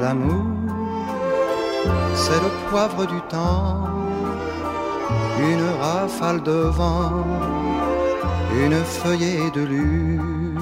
l'amour, 0.01 0.47
c'est 2.15 2.41
le 2.47 2.51
poivre 2.71 3.07
du 3.07 3.21
temps, 3.23 3.85
une 5.39 5.67
rafale 5.83 6.43
de 6.43 6.59
vent, 6.79 7.25
une 8.65 8.81
feuillée 8.85 9.51
de 9.51 9.63
lune. 9.63 10.59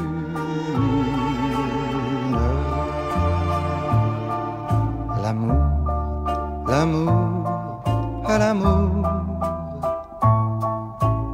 L'amour, 5.22 5.62
l'amour, 6.66 7.41
l'amour 8.38 9.02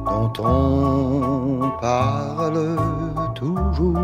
dont 0.05 0.33
on 0.43 1.71
parle 1.81 2.75
toujours. 3.35 3.95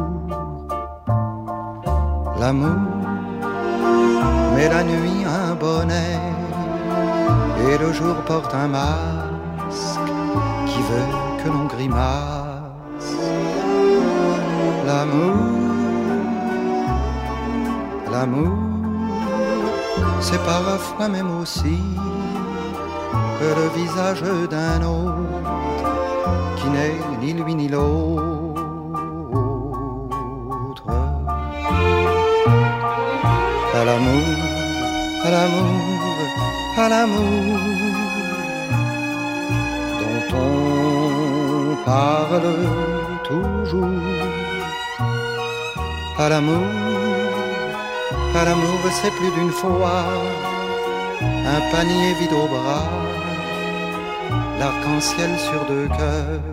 L'amour, 2.39 2.81
mais 4.55 4.67
la 4.69 4.83
nuit 4.83 5.23
un 5.25 5.55
bonnet 5.55 6.19
et 7.67 7.77
le 7.77 7.91
jour 7.93 8.15
porte 8.27 8.53
un 8.53 8.67
masque 8.67 10.11
qui 10.65 10.81
veut 10.89 11.11
que 11.43 11.49
l'on 11.49 11.65
grimace. 11.65 13.13
L'amour, 14.85 15.35
l'amour, 18.11 18.57
c'est 20.19 20.43
parfois 20.43 21.07
même 21.07 21.31
aussi 21.39 21.79
d'un 24.23 24.81
autre 24.81 25.17
qui 26.57 26.67
n'est 26.69 26.99
ni 27.21 27.33
lui 27.33 27.55
ni 27.55 27.67
l'autre. 27.67 28.55
À 33.73 33.83
l'amour, 33.83 34.37
à 35.25 35.29
l'amour, 35.31 35.67
à 36.77 36.89
l'amour 36.89 37.59
dont 39.99 40.37
on 40.37 41.75
parle 41.85 42.55
toujours. 43.23 43.89
À 46.17 46.29
l'amour, 46.29 46.67
à 48.33 48.45
l'amour, 48.45 48.79
c'est 49.01 49.11
plus 49.11 49.31
d'une 49.31 49.51
fois 49.51 50.05
un 51.21 51.61
panier 51.71 52.13
vide 52.19 52.33
au 52.33 52.47
bras, 52.47 52.89
l'arc-en-ciel 54.59 55.31
sur 55.37 55.65
deux 55.65 55.87
cœurs. 55.87 56.45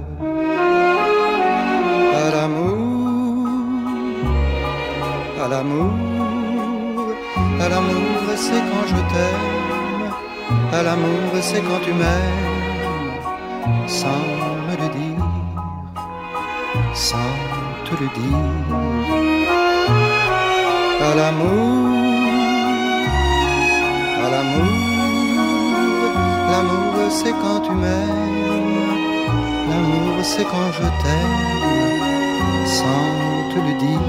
À 2.25 2.31
l'amour, 2.35 3.49
à 5.45 5.49
l'amour, 5.49 5.93
à 7.61 7.69
l'amour, 7.69 8.17
c'est 8.37 8.63
quand 8.71 8.87
je 8.93 9.01
t'aime, 9.13 10.13
à 10.73 10.83
l'amour, 10.83 11.31
c'est 11.41 11.63
quand 11.69 11.81
tu 11.85 11.93
m'aimes, 11.93 13.13
sans 13.87 14.25
me 14.67 14.75
le 14.83 14.89
dire, 14.99 15.27
sans 16.95 17.33
te 17.85 17.95
le 18.03 18.09
dire. 18.21 18.49
À 21.09 21.15
l'amour, 21.17 21.73
à 24.25 24.31
l'amour, 24.31 24.92
l'amour 26.53 26.95
c'est 27.19 27.37
quand 27.43 27.61
tu 27.67 27.73
m'aimes, 27.83 28.91
l'amour 29.69 30.17
c'est 30.31 30.47
quand 30.53 30.71
je 30.79 30.87
t'aime, 31.03 31.39
sans 32.79 33.09
te 33.53 33.59
le 33.67 33.75
dire, 33.85 34.09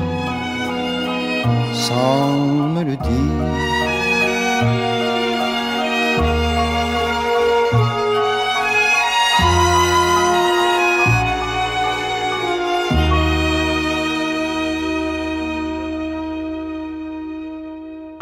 sans 1.87 2.27
me 2.73 2.81
le 2.89 2.95
dire. 3.09 3.73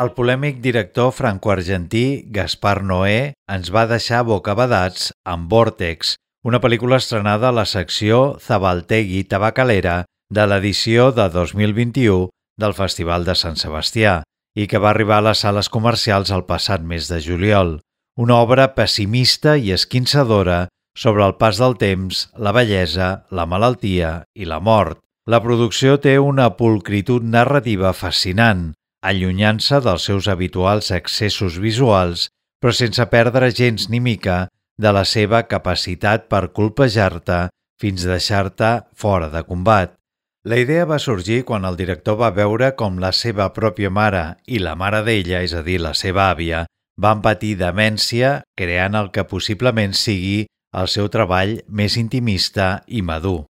El 0.02 0.16
polèmic 0.18 0.64
director 0.64 1.12
franco-argentí 1.14 2.24
Gaspar 2.34 2.80
Noé 2.82 3.34
ens 3.54 3.68
va 3.76 3.84
deixar 3.86 4.24
bocabadats 4.26 5.12
amb 5.30 5.52
Vortex, 5.52 6.16
una 6.48 6.58
pel·lícula 6.64 6.98
estrenada 6.98 7.52
a 7.52 7.54
la 7.54 7.68
secció 7.70 8.22
Zabaltegui 8.42 9.22
Tabacalera 9.30 10.00
de 10.34 10.48
l'edició 10.50 11.12
de 11.14 11.28
2021 11.36 12.32
del 12.64 12.74
Festival 12.74 13.30
de 13.30 13.38
Sant 13.44 13.62
Sebastià 13.62 14.16
i 14.58 14.66
que 14.66 14.82
va 14.82 14.90
arribar 14.96 15.22
a 15.22 15.28
les 15.30 15.46
sales 15.46 15.70
comercials 15.70 16.34
el 16.34 16.48
passat 16.50 16.82
mes 16.82 17.06
de 17.12 17.22
juliol. 17.22 17.78
Una 18.18 18.42
obra 18.42 18.72
pessimista 18.74 19.54
i 19.54 19.70
esquinçadora 19.78 20.64
sobre 20.98 21.28
el 21.30 21.38
pas 21.38 21.62
del 21.62 21.78
temps, 21.78 22.26
la 22.42 22.58
bellesa, 22.58 23.28
la 23.30 23.46
malaltia 23.46 24.24
i 24.34 24.50
la 24.50 24.58
mort. 24.60 24.98
La 25.30 25.46
producció 25.46 26.00
té 26.02 26.18
una 26.18 26.56
pulcritud 26.58 27.22
narrativa 27.22 27.94
fascinant, 27.94 28.72
allunyant-se 29.02 29.82
dels 29.82 30.06
seus 30.08 30.28
habituals 30.32 30.92
excessos 30.96 31.58
visuals, 31.60 32.30
però 32.62 32.74
sense 32.76 33.06
perdre 33.10 33.50
gens 33.52 33.90
ni 33.90 34.00
mica 34.00 34.46
de 34.78 34.92
la 34.94 35.04
seva 35.06 35.44
capacitat 35.50 36.28
per 36.30 36.52
colpejar-te 36.54 37.48
fins 37.82 38.06
deixar-te 38.06 38.72
fora 38.94 39.30
de 39.34 39.42
combat. 39.44 39.98
La 40.46 40.58
idea 40.58 40.88
va 40.90 40.98
sorgir 41.02 41.44
quan 41.46 41.66
el 41.70 41.78
director 41.78 42.18
va 42.18 42.32
veure 42.34 42.72
com 42.78 42.98
la 43.02 43.12
seva 43.14 43.50
pròpia 43.54 43.92
mare 43.94 44.24
i 44.48 44.62
la 44.62 44.74
mare 44.76 45.04
d'ella, 45.06 45.42
és 45.46 45.54
a 45.54 45.62
dir, 45.66 45.78
la 45.82 45.94
seva 45.94 46.32
àvia, 46.32 46.66
van 46.98 47.22
patir 47.22 47.56
demència 47.60 48.40
creant 48.58 48.98
el 48.98 49.12
que 49.14 49.28
possiblement 49.30 49.94
sigui 49.98 50.48
el 50.78 50.90
seu 50.90 51.10
treball 51.14 51.60
més 51.68 51.98
intimista 51.98 52.82
i 52.88 53.02
madur. 53.06 53.46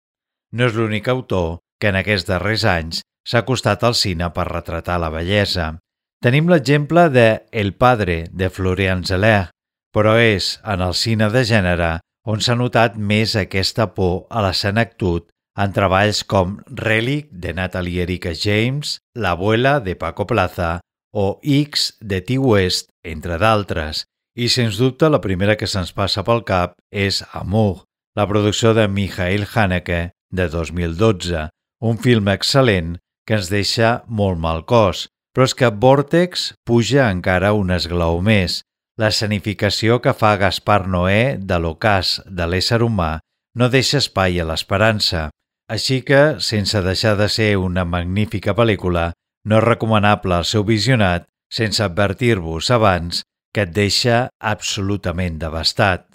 No 0.54 0.66
és 0.66 0.74
l'únic 0.78 1.10
autor 1.14 1.60
que 1.80 1.92
en 1.92 2.00
aquests 2.00 2.28
darrers 2.30 2.66
anys 2.66 3.04
s'ha 3.30 3.44
acostat 3.46 3.86
al 3.86 3.94
cine 3.94 4.32
per 4.34 4.48
retratar 4.50 4.98
la 4.98 5.12
bellesa. 5.14 5.76
Tenim 6.24 6.50
l'exemple 6.50 7.08
de 7.14 7.28
El 7.52 7.76
padre, 7.78 8.26
de 8.32 8.50
Florian 8.50 9.06
Zeller, 9.06 9.52
però 9.94 10.18
és 10.18 10.58
en 10.66 10.82
el 10.82 10.96
cine 10.98 11.30
de 11.30 11.46
gènere 11.46 11.92
on 12.26 12.42
s'ha 12.42 12.58
notat 12.58 12.98
més 12.98 13.36
aquesta 13.38 13.88
por 13.94 14.26
a 14.30 14.42
la 14.46 14.54
senectut 14.54 15.30
en 15.60 15.74
treballs 15.76 16.24
com 16.24 16.58
Relic, 16.82 17.30
de 17.32 17.54
Natalie 17.54 18.04
Erika 18.04 18.34
James, 18.34 18.98
L'abuela, 19.16 19.80
de 19.80 19.96
Paco 19.96 20.26
Plaza, 20.28 20.80
o 21.14 21.40
X, 21.44 21.94
de 22.00 22.22
T. 22.22 22.38
West, 22.38 22.90
entre 23.04 23.38
d'altres. 23.42 24.06
I, 24.38 24.48
sens 24.48 24.78
dubte, 24.80 25.10
la 25.10 25.22
primera 25.22 25.58
que 25.60 25.68
se'ns 25.68 25.92
passa 25.96 26.24
pel 26.24 26.46
cap 26.48 26.78
és 26.92 27.24
Amour, 27.36 27.84
la 28.16 28.28
producció 28.30 28.74
de 28.78 28.88
Michael 28.88 29.46
Haneke, 29.54 30.12
de 30.32 30.48
2012, 30.48 31.48
un 31.82 31.98
film 32.00 32.30
excel·lent 32.32 32.98
que 33.30 33.38
ens 33.38 33.52
deixa 33.54 33.90
molt 34.10 34.40
mal 34.42 34.64
cos, 34.66 35.04
però 35.38 35.46
és 35.46 35.54
que 35.54 35.68
Vortex 35.70 36.48
puja 36.66 37.12
encara 37.14 37.52
un 37.54 37.70
esglaó 37.70 38.18
més. 38.26 38.64
La 38.98 39.12
escenificació 39.14 40.00
que 40.02 40.16
fa 40.18 40.32
Gaspar 40.42 40.88
Noé 40.90 41.38
de 41.38 41.60
l'ocàs 41.62 42.16
de 42.26 42.48
l'ésser 42.50 42.82
humà 42.82 43.20
no 43.54 43.70
deixa 43.70 44.02
espai 44.02 44.42
a 44.42 44.48
l'esperança, 44.50 45.28
així 45.70 46.00
que, 46.02 46.40
sense 46.42 46.82
deixar 46.82 47.14
de 47.20 47.28
ser 47.30 47.52
una 47.62 47.86
magnífica 47.86 48.56
pel·lícula, 48.58 49.12
no 49.46 49.60
és 49.62 49.68
recomanable 49.68 50.42
el 50.42 50.48
seu 50.50 50.66
visionat 50.66 51.30
sense 51.54 51.84
advertir-vos 51.86 52.72
abans 52.74 53.22
que 53.54 53.68
et 53.68 53.76
deixa 53.78 54.24
absolutament 54.42 55.38
devastat. 55.38 56.08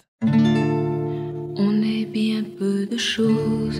On 1.55 1.79
est 1.79 2.11
bien 2.11 2.43
peu 2.59 2.83
de 2.91 2.99
choses 2.99 3.79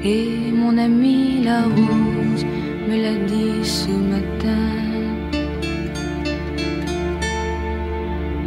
et 0.00 0.48
mon 0.56 0.80
ami 0.80 1.44
la 1.44 1.60
rose 1.68 2.59
me 2.90 2.96
l'a 3.04 3.18
dit 3.34 3.64
ce 3.64 3.92
matin. 4.14 4.68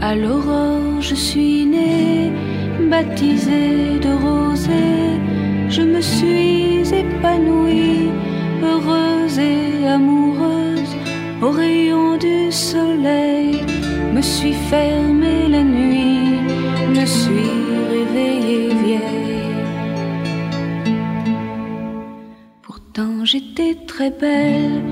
À 0.02 0.16
l'aurore, 0.16 1.00
je 1.00 1.16
suis 1.16 1.66
née, 1.66 2.32
baptisée 2.90 4.00
de 4.06 4.12
rosée. 4.26 5.12
Je 5.70 5.82
me 5.82 6.02
suis 6.02 6.82
épanouie, 7.04 8.10
heureuse 8.62 9.40
et 9.40 9.88
amoureuse. 9.88 10.94
Au 11.42 11.52
rayon 11.52 12.18
du 12.18 12.52
soleil, 12.52 13.62
me 14.14 14.22
suis 14.22 14.58
fermée 14.74 15.48
la 15.56 15.64
nuit, 15.64 16.40
me 16.98 17.06
suis 17.06 17.54
réveillée 17.94 18.74
J'étais 22.96 23.76
très 23.88 24.12
belle, 24.12 24.84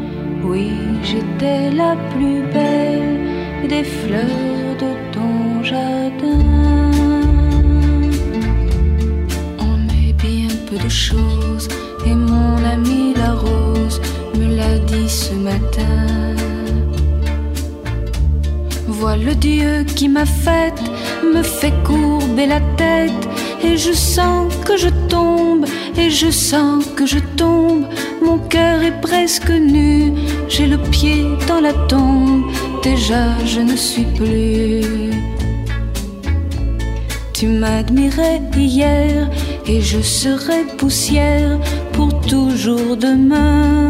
oui 0.44 0.72
j'étais 1.04 1.70
la 1.70 1.96
plus 2.12 2.42
belle 2.52 3.68
des 3.70 3.84
fleurs 3.84 4.76
de 4.80 4.92
ton 5.12 5.64
jardin. 5.64 6.92
On 9.60 9.78
est 9.90 10.14
bien 10.14 10.48
peu 10.68 10.78
de 10.78 10.90
choses 10.90 11.68
et 12.08 12.16
mon 12.16 12.64
ami 12.64 13.14
la 13.16 13.34
rose 13.34 14.02
me 14.36 14.56
l'a 14.56 14.80
dit 14.80 15.10
ce 15.10 15.36
matin. 15.36 16.32
vois 19.02 19.18
le 19.18 19.34
Dieu 19.34 19.84
qui 19.96 20.08
m'a 20.08 20.28
faite, 20.28 20.80
me 21.34 21.42
fait 21.42 21.74
courber 21.84 22.46
la 22.46 22.62
tête, 22.78 23.24
et 23.64 23.76
je 23.76 23.94
sens 23.94 24.54
que 24.64 24.78
je 24.78 24.90
tombe, 25.10 25.66
et 25.98 26.10
je 26.10 26.30
sens 26.30 26.86
que 26.96 27.06
je 27.06 27.20
tombe, 27.36 27.86
mon 28.22 28.38
cœur 28.38 28.82
est 28.82 29.00
presque 29.02 29.50
nu, 29.50 30.14
j'ai 30.48 30.68
le 30.68 30.78
pied 30.78 31.26
dans 31.48 31.60
la 31.60 31.74
tombe, 31.74 32.44
déjà 32.84 33.26
je 33.46 33.60
ne 33.60 33.76
suis 33.76 34.06
plus. 34.06 35.12
Tu 37.34 37.48
m'admirais 37.48 38.42
hier, 38.56 39.30
et 39.66 39.82
je 39.82 40.00
serai 40.00 40.64
poussière 40.78 41.60
pour 41.94 42.22
toujours 42.22 42.98
demain. 42.98 43.90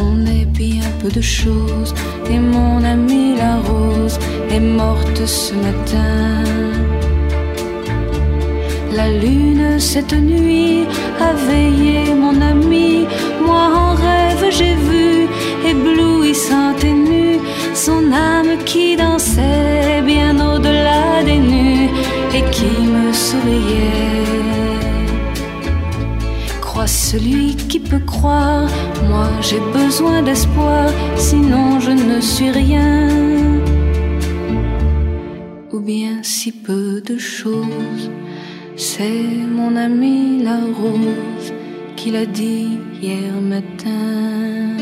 On 0.00 0.26
est 0.26 0.44
bien 0.44 0.84
peu 1.00 1.08
de 1.08 1.20
choses, 1.20 1.94
et 2.30 2.38
mon 2.38 2.84
amie 2.84 3.36
la 3.36 3.56
rose 3.56 4.18
est 4.50 4.60
morte 4.60 5.24
ce 5.26 5.54
matin. 5.54 6.71
La 8.94 9.08
lune 9.08 9.80
cette 9.80 10.12
nuit 10.12 10.84
a 11.18 11.32
veillé 11.32 12.14
mon 12.14 12.38
ami, 12.42 13.06
moi 13.42 13.70
en 13.74 13.94
rêve 13.94 14.46
j'ai 14.50 14.74
vu, 14.74 15.28
éblouissante 15.66 16.84
et 16.84 16.92
nue, 16.92 17.38
son 17.74 18.12
âme 18.12 18.58
qui 18.66 18.96
dansait 18.96 20.02
bien 20.04 20.34
au-delà 20.38 21.22
des 21.24 21.38
nues 21.38 21.88
et 22.34 22.42
qui 22.50 22.82
me 22.94 23.12
souriait. 23.14 24.42
Crois 26.60 26.86
celui 26.86 27.56
qui 27.56 27.80
peut 27.80 28.04
croire, 28.06 28.68
moi 29.08 29.28
j'ai 29.40 29.60
besoin 29.72 30.20
d'espoir, 30.22 30.90
sinon 31.16 31.80
je 31.80 31.92
ne 31.92 32.20
suis 32.20 32.50
rien. 32.50 33.08
Ou 35.72 35.80
bien 35.80 36.22
si 36.22 36.52
peu 36.52 37.00
de 37.00 37.16
choses, 37.16 38.10
c'est 38.92 39.46
mon 39.58 39.74
ami 39.76 40.42
la 40.44 40.58
rose 40.78 41.48
qui 41.96 42.10
l'a 42.10 42.26
dit 42.26 42.78
hier 43.00 43.32
matin. 43.40 44.76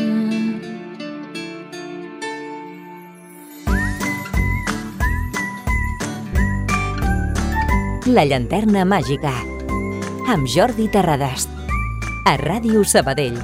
La 8.17 8.25
llanterna 8.25 8.83
màgica 8.83 9.31
amb 10.33 10.49
Jordi 10.55 10.89
Terradas 10.91 11.47
a 12.27 12.35
Ràdio 12.41 12.83
Sabadell. 12.83 13.39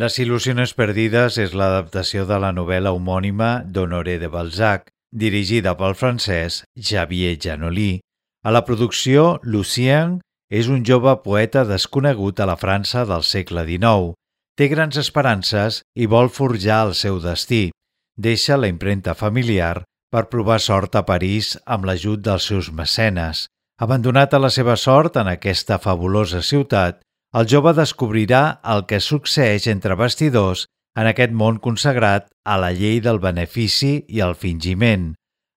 Les 0.00 0.16
il·lusiones 0.24 0.72
perdides 0.72 1.36
és 1.44 1.52
l'adaptació 1.52 2.24
de 2.30 2.40
la 2.40 2.54
novel·la 2.56 2.94
homònima 2.96 3.52
d'Honoré 3.66 4.16
de 4.22 4.32
Balzac, 4.32 4.88
dirigida 5.12 5.76
pel 5.76 5.92
francès 5.94 6.62
Xavier 6.80 7.36
Janolí. 7.36 8.03
A 8.44 8.52
la 8.52 8.60
producció, 8.68 9.38
Lucien 9.42 10.18
és 10.52 10.68
un 10.68 10.82
jove 10.84 11.14
poeta 11.24 11.62
desconegut 11.64 12.40
a 12.40 12.46
la 12.50 12.58
França 12.60 13.06
del 13.08 13.24
segle 13.24 13.64
XIX. 13.64 14.12
Té 14.54 14.68
grans 14.68 14.98
esperances 15.00 15.80
i 15.96 16.06
vol 16.06 16.28
forjar 16.28 16.82
el 16.86 16.92
seu 16.94 17.16
destí. 17.24 17.70
Deixa 18.14 18.58
la 18.60 18.68
impremta 18.68 19.14
familiar 19.16 19.82
per 20.12 20.28
provar 20.30 20.60
sort 20.60 20.94
a 20.94 21.02
París 21.08 21.54
amb 21.64 21.88
l'ajut 21.88 22.20
dels 22.22 22.44
seus 22.50 22.68
mecenes. 22.70 23.46
Abandonat 23.80 24.36
a 24.36 24.38
la 24.38 24.50
seva 24.52 24.76
sort 24.76 25.16
en 25.18 25.30
aquesta 25.32 25.80
fabulosa 25.82 26.42
ciutat, 26.44 27.00
el 27.34 27.48
jove 27.50 27.72
descobrirà 27.74 28.60
el 28.74 28.84
que 28.86 29.00
succeeix 29.00 29.66
entre 29.72 29.96
vestidors 29.98 30.68
en 30.94 31.08
aquest 31.10 31.32
món 31.34 31.56
consagrat 31.58 32.28
a 32.44 32.60
la 32.60 32.70
llei 32.76 33.00
del 33.02 33.18
benefici 33.24 34.04
i 34.06 34.20
el 34.22 34.36
fingiment. 34.38 35.14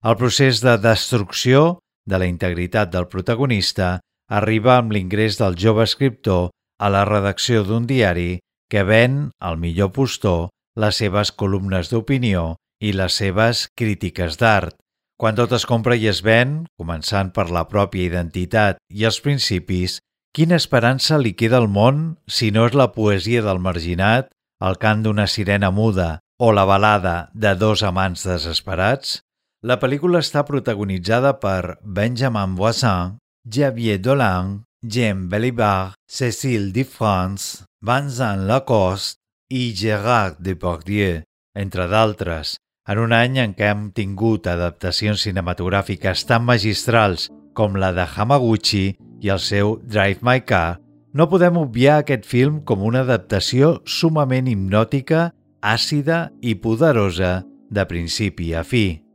El 0.08 0.18
procés 0.18 0.64
de 0.64 0.78
destrucció 0.82 1.78
de 2.08 2.20
la 2.20 2.28
integritat 2.32 2.92
del 2.94 3.08
protagonista 3.12 3.98
arriba 4.28 4.78
amb 4.78 4.96
l'ingrés 4.96 5.38
del 5.40 5.56
jove 5.60 5.86
escriptor 5.88 6.50
a 6.80 6.90
la 6.94 7.04
redacció 7.06 7.64
d'un 7.68 7.88
diari 7.88 8.40
que 8.72 8.84
ven, 8.84 9.32
al 9.40 9.58
millor 9.58 9.94
postor, 9.96 10.50
les 10.76 11.00
seves 11.00 11.32
columnes 11.32 11.90
d'opinió 11.92 12.58
i 12.84 12.94
les 12.94 13.16
seves 13.22 13.68
crítiques 13.76 14.38
d'art. 14.38 14.76
Quan 15.18 15.38
tot 15.38 15.54
es 15.58 15.66
compra 15.66 15.96
i 15.98 16.06
es 16.12 16.22
ven, 16.22 16.68
començant 16.78 17.32
per 17.34 17.48
la 17.50 17.66
pròpia 17.70 18.06
identitat 18.06 18.78
i 18.94 19.08
els 19.10 19.18
principis, 19.24 19.98
quina 20.36 20.60
esperança 20.62 21.18
li 21.18 21.34
queda 21.34 21.58
al 21.58 21.72
món 21.72 22.20
si 22.30 22.52
no 22.54 22.68
és 22.70 22.76
la 22.78 22.92
poesia 22.94 23.42
del 23.42 23.64
marginat, 23.64 24.30
el 24.62 24.78
cant 24.78 25.02
d'una 25.06 25.26
sirena 25.26 25.72
muda 25.74 26.20
o 26.38 26.52
la 26.54 26.68
balada 26.70 27.32
de 27.34 27.56
dos 27.58 27.82
amants 27.82 28.28
desesperats? 28.28 29.22
La 29.66 29.80
pel·lícula 29.82 30.20
està 30.22 30.44
protagonitzada 30.46 31.32
per 31.42 31.80
Benjamin 31.82 32.54
Voisin, 32.56 33.16
Xavier 33.50 33.98
Dolan, 33.98 34.62
Jean 34.86 35.28
Belibar, 35.30 35.96
Cécile 36.06 36.70
Dufrance, 36.72 37.66
Vincent 37.82 38.46
Lacoste 38.46 39.18
i 39.50 39.72
Gérard 39.74 40.38
Depardieu, 40.38 41.24
entre 41.58 41.88
d'altres, 41.90 42.58
en 42.86 43.02
un 43.02 43.16
any 43.18 43.40
en 43.42 43.56
què 43.58 43.72
hem 43.72 43.88
tingut 43.98 44.46
adaptacions 44.46 45.26
cinematogràfiques 45.26 46.28
tan 46.30 46.46
magistrals 46.46 47.32
com 47.58 47.82
la 47.82 47.90
de 47.98 48.06
Hamaguchi 48.06 48.86
i 49.26 49.34
el 49.34 49.42
seu 49.42 49.80
Drive 49.82 50.22
My 50.22 50.46
Car, 50.46 50.78
no 51.18 51.26
podem 51.32 51.58
obviar 51.58 52.04
aquest 52.04 52.30
film 52.30 52.62
com 52.62 52.86
una 52.86 53.02
adaptació 53.02 53.80
sumament 53.90 54.54
hipnòtica, 54.54 55.32
àcida 55.66 56.28
i 56.46 56.54
poderosa 56.62 57.42
de 57.74 57.90
principi 57.90 58.54
a 58.54 58.62
fi. 58.62 59.07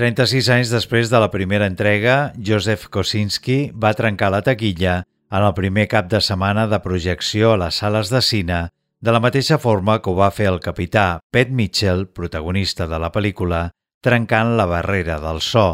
36 0.00 0.46
anys 0.48 0.70
després 0.72 1.10
de 1.12 1.18
la 1.20 1.28
primera 1.28 1.66
entrega, 1.68 2.32
Joseph 2.40 2.86
Kosinski 2.88 3.56
va 3.76 3.90
trencar 3.92 4.30
la 4.32 4.38
taquilla 4.40 4.94
en 5.28 5.44
el 5.44 5.52
primer 5.52 5.90
cap 5.92 6.06
de 6.08 6.22
setmana 6.24 6.62
de 6.70 6.78
projecció 6.80 7.50
a 7.52 7.58
les 7.60 7.80
sales 7.82 8.08
de 8.08 8.22
cine, 8.24 8.60
de 8.96 9.12
la 9.12 9.20
mateixa 9.20 9.58
forma 9.60 9.98
que 10.00 10.08
ho 10.08 10.14
va 10.16 10.30
fer 10.32 10.46
el 10.48 10.56
capità 10.64 11.20
Pet 11.30 11.52
Mitchell, 11.52 12.06
protagonista 12.16 12.86
de 12.88 12.96
la 13.02 13.10
pel·lícula, 13.12 13.60
trencant 14.00 14.54
la 14.56 14.64
barrera 14.70 15.18
del 15.20 15.42
so. 15.44 15.66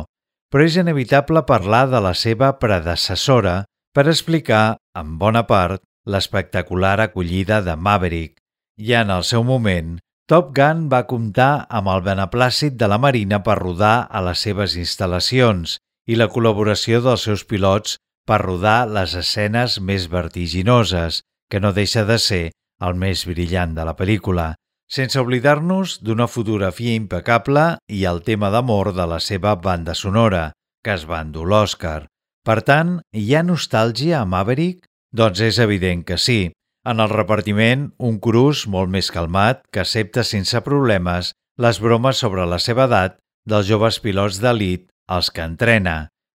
Però 0.51 0.66
és 0.66 0.74
inevitable 0.83 1.45
parlar 1.47 1.85
de 1.93 2.03
la 2.03 2.16
seva 2.18 2.51
predecessora 2.59 3.61
per 3.95 4.09
explicar, 4.11 4.81
en 4.99 5.20
bona 5.22 5.45
part, 5.47 5.85
l'espectacular 6.03 6.99
acollida 7.05 7.62
de 7.62 7.79
Maverick. 7.79 8.41
Ja 8.74 9.07
en 9.07 9.14
el 9.14 9.22
seu 9.22 9.47
moment, 9.47 10.01
Top 10.27 10.49
Gun 10.59 10.89
va 10.91 11.05
comptar 11.07 11.68
amb 11.70 11.87
el 11.93 12.01
beneplàcit 12.03 12.74
de 12.74 12.89
la 12.91 12.97
Marina 12.99 13.39
per 13.47 13.55
rodar 13.61 14.09
a 14.11 14.22
les 14.27 14.41
seves 14.43 14.72
instal·lacions 14.74 15.77
i 16.11 16.18
la 16.18 16.27
col·laboració 16.27 16.99
dels 17.05 17.27
seus 17.29 17.45
pilots 17.47 17.95
per 18.27 18.41
rodar 18.43 18.89
les 18.91 19.14
escenes 19.14 19.77
més 19.79 20.09
vertiginoses, 20.11 21.20
que 21.47 21.61
no 21.62 21.70
deixa 21.70 22.03
de 22.09 22.18
ser 22.18 22.43
el 22.83 22.99
més 22.99 23.22
brillant 23.31 23.79
de 23.79 23.87
la 23.87 23.95
pel·lícula, 23.95 24.49
sense 24.91 25.22
oblidar-nos 25.22 26.01
d'una 26.03 26.27
fotografia 26.27 26.99
impecable 26.99 27.68
i 27.87 28.03
el 28.11 28.18
tema 28.27 28.51
d'amor 28.51 28.97
de 28.99 29.07
la 29.07 29.22
seva 29.22 29.55
banda 29.55 29.95
sonora, 29.95 30.51
que 30.83 30.99
es 30.99 31.07
va 31.07 31.22
endur 31.22 31.47
l'Oscar. 31.47 32.09
Per 32.43 32.61
tant, 32.66 32.99
hi 33.14 33.31
ha 33.31 33.47
nostàlgia 33.47 34.24
a 34.24 34.27
Maverick? 34.27 34.91
Doncs 35.14 35.39
és 35.53 35.62
evident 35.62 36.03
que 36.03 36.18
sí, 36.18 36.51
en 36.87 37.03
el 37.03 37.11
repartiment, 37.11 37.91
un 37.99 38.20
Cruz 38.22 38.64
molt 38.70 38.91
més 38.93 39.11
calmat 39.11 39.64
que 39.74 39.82
accepta 39.82 40.24
sense 40.24 40.61
problemes 40.62 41.32
les 41.59 41.80
bromes 41.82 42.20
sobre 42.22 42.47
la 42.47 42.61
seva 42.62 42.87
edat 42.87 43.16
dels 43.49 43.66
joves 43.66 43.99
pilots 44.05 44.39
d'elit 44.43 44.87
als 45.11 45.32
que 45.34 45.43
entrena. 45.43 45.97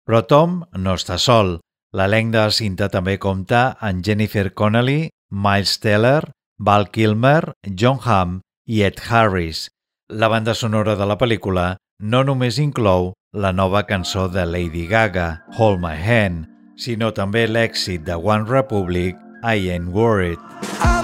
Però 0.09 0.22
Tom 0.24 0.62
no 0.72 0.96
està 0.96 1.18
sol. 1.20 1.59
L'elenc 1.92 2.32
de 2.32 2.44
la 2.46 2.55
cinta 2.55 2.88
també 2.92 3.18
compta 3.20 3.76
amb 3.84 4.05
Jennifer 4.05 4.49
Connelly, 4.55 5.09
Miles 5.30 5.76
Teller, 5.84 6.22
Val 6.59 6.88
Kilmer, 6.92 7.53
John 7.68 8.01
Hamm 8.05 8.40
i 8.68 8.82
Ed 8.88 9.01
Harris. 9.09 9.68
La 10.09 10.28
banda 10.32 10.55
sonora 10.55 10.96
de 10.96 11.07
la 11.09 11.18
pel·lícula 11.20 11.76
no 12.01 12.24
només 12.24 12.61
inclou 12.62 13.12
la 13.32 13.53
nova 13.53 13.84
cançó 13.84 14.28
de 14.32 14.46
Lady 14.49 14.86
Gaga, 14.88 15.44
Hold 15.59 15.82
My 15.84 15.96
Hand, 16.01 16.46
sinó 16.80 17.12
també 17.12 17.44
l'èxit 17.49 18.05
de 18.07 18.16
One 18.16 18.49
Republic 18.49 19.18
I 19.43 19.55
ain't 19.55 19.89
worried. 19.89 20.39
I 20.80 20.99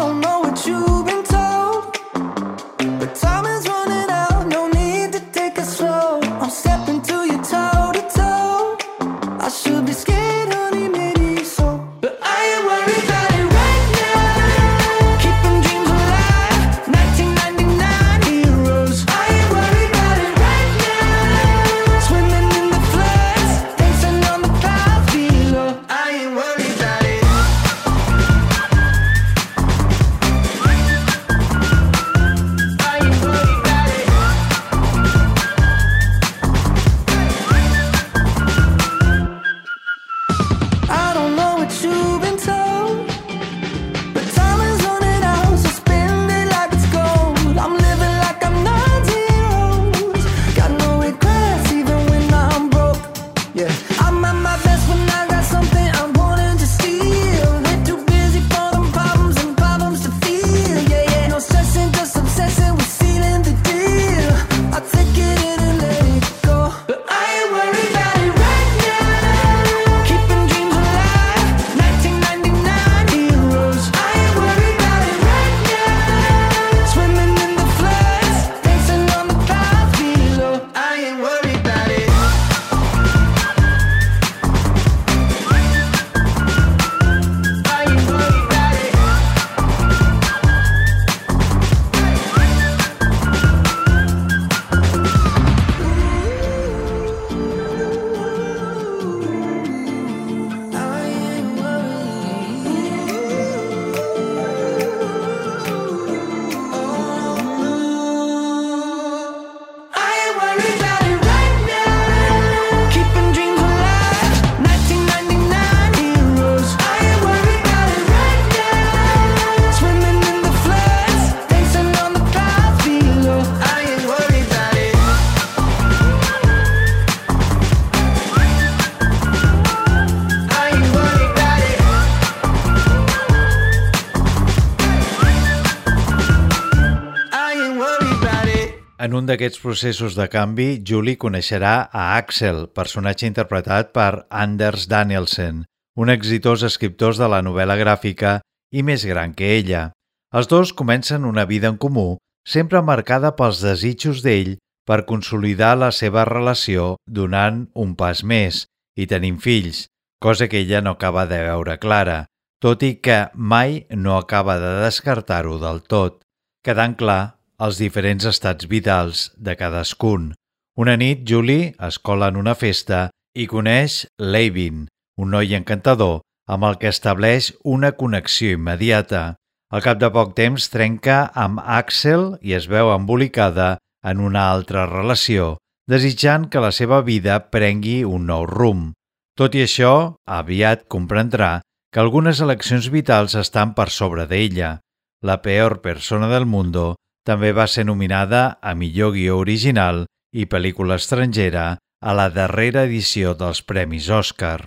En 139.05 139.13
un 139.13 139.27
d'aquests 139.29 139.61
processos 139.61 140.15
de 140.17 140.25
canvi, 140.33 140.79
Julie 140.89 141.19
coneixerà 141.21 141.91
a 141.93 142.05
Axel, 142.17 142.63
personatge 142.73 143.27
interpretat 143.29 143.91
per 143.93 144.25
Anders 144.43 144.87
Danielsen, 144.89 145.59
un 146.01 146.13
exitós 146.13 146.65
escriptor 146.65 147.19
de 147.19 147.29
la 147.29 147.43
novel·la 147.45 147.77
gràfica 147.77 148.39
i 148.73 148.81
més 148.87 149.05
gran 149.05 149.35
que 149.37 149.51
ella. 149.59 149.91
Els 150.33 150.49
dos 150.49 150.73
comencen 150.73 151.29
una 151.29 151.45
vida 151.45 151.69
en 151.69 151.77
comú, 151.77 152.17
sempre 152.49 152.81
marcada 152.81 153.35
pels 153.37 153.61
desitjos 153.61 154.25
d'ell 154.25 154.57
per 154.89 155.05
consolidar 155.05 155.75
la 155.77 155.93
seva 155.93 156.25
relació 156.25 156.95
donant 157.05 157.67
un 157.75 157.93
pas 158.01 158.25
més 158.25 158.65
i 158.97 159.05
tenint 159.11 159.37
fills, 159.37 159.85
cosa 160.17 160.49
que 160.49 160.65
ella 160.65 160.81
no 160.81 160.97
acaba 160.97 161.27
de 161.29 161.45
veure 161.51 161.77
clara, 161.83 162.23
tot 162.57 162.81
i 162.89 162.95
que 163.05 163.27
mai 163.37 163.83
no 163.91 164.17
acaba 164.17 164.57
de 164.65 164.79
descartar-ho 164.81 165.61
del 165.61 165.85
tot, 165.85 166.23
quedant 166.65 166.97
clar 166.97 167.34
els 167.63 167.79
diferents 167.79 168.27
estats 168.27 168.67
vitals 168.71 169.31
de 169.37 169.55
cadascun. 169.57 170.33
Una 170.77 170.97
nit, 170.99 171.23
Julie 171.29 171.75
es 171.87 171.99
cola 171.99 172.29
en 172.33 172.37
una 172.41 172.55
festa 172.59 173.09
i 173.35 173.47
coneix 173.47 174.05
Levin, 174.19 174.87
un 175.19 175.31
noi 175.35 175.55
encantador 175.55 176.23
amb 176.51 176.67
el 176.69 176.79
que 176.81 176.91
estableix 176.91 177.53
una 177.65 177.93
connexió 177.93 178.53
immediata. 178.59 179.35
Al 179.71 179.83
cap 179.83 179.99
de 179.99 180.11
poc 180.13 180.35
temps 180.39 180.69
trenca 180.71 181.25
amb 181.35 181.63
Axel 181.63 182.35
i 182.43 182.55
es 182.59 182.67
veu 182.71 182.93
embolicada 182.95 183.79
en 184.05 184.21
una 184.21 184.49
altra 184.51 184.85
relació, 184.91 185.57
desitjant 185.91 186.49
que 186.51 186.63
la 186.63 186.73
seva 186.73 187.01
vida 187.03 187.39
prengui 187.51 188.03
un 188.05 188.27
nou 188.29 188.45
rumb. 188.51 188.93
Tot 189.39 189.55
i 189.55 189.65
això, 189.65 190.15
aviat 190.27 190.85
comprendrà 190.91 191.63
que 191.91 192.03
algunes 192.03 192.41
eleccions 192.45 192.91
vitals 192.91 193.35
estan 193.39 193.73
per 193.75 193.89
sobre 193.91 194.27
d'ella. 194.31 194.79
La 195.23 195.41
peor 195.43 195.81
persona 195.81 196.29
del 196.29 196.45
mundo 196.47 196.95
també 197.25 197.53
va 197.57 197.67
ser 197.67 197.87
nominada 197.89 198.59
a 198.61 198.75
millor 198.77 199.15
guió 199.17 199.39
original 199.41 200.05
i 200.33 200.45
pel·lícula 200.51 201.01
estrangera 201.01 201.67
a 202.05 202.13
la 202.13 202.29
darrera 202.29 202.85
edició 202.85 203.33
dels 203.39 203.63
Premis 203.65 204.11
Òscar. 204.13 204.61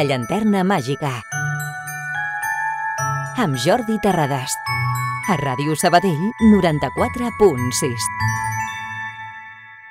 La 0.00 0.04
llanterna 0.08 0.62
màgica. 0.64 1.10
Amb 3.36 3.58
Jordi 3.60 3.98
Terradas. 4.00 4.54
A 5.28 5.36
Ràdio 5.36 5.74
Sabadell 5.76 6.22
94.6. 6.40 8.06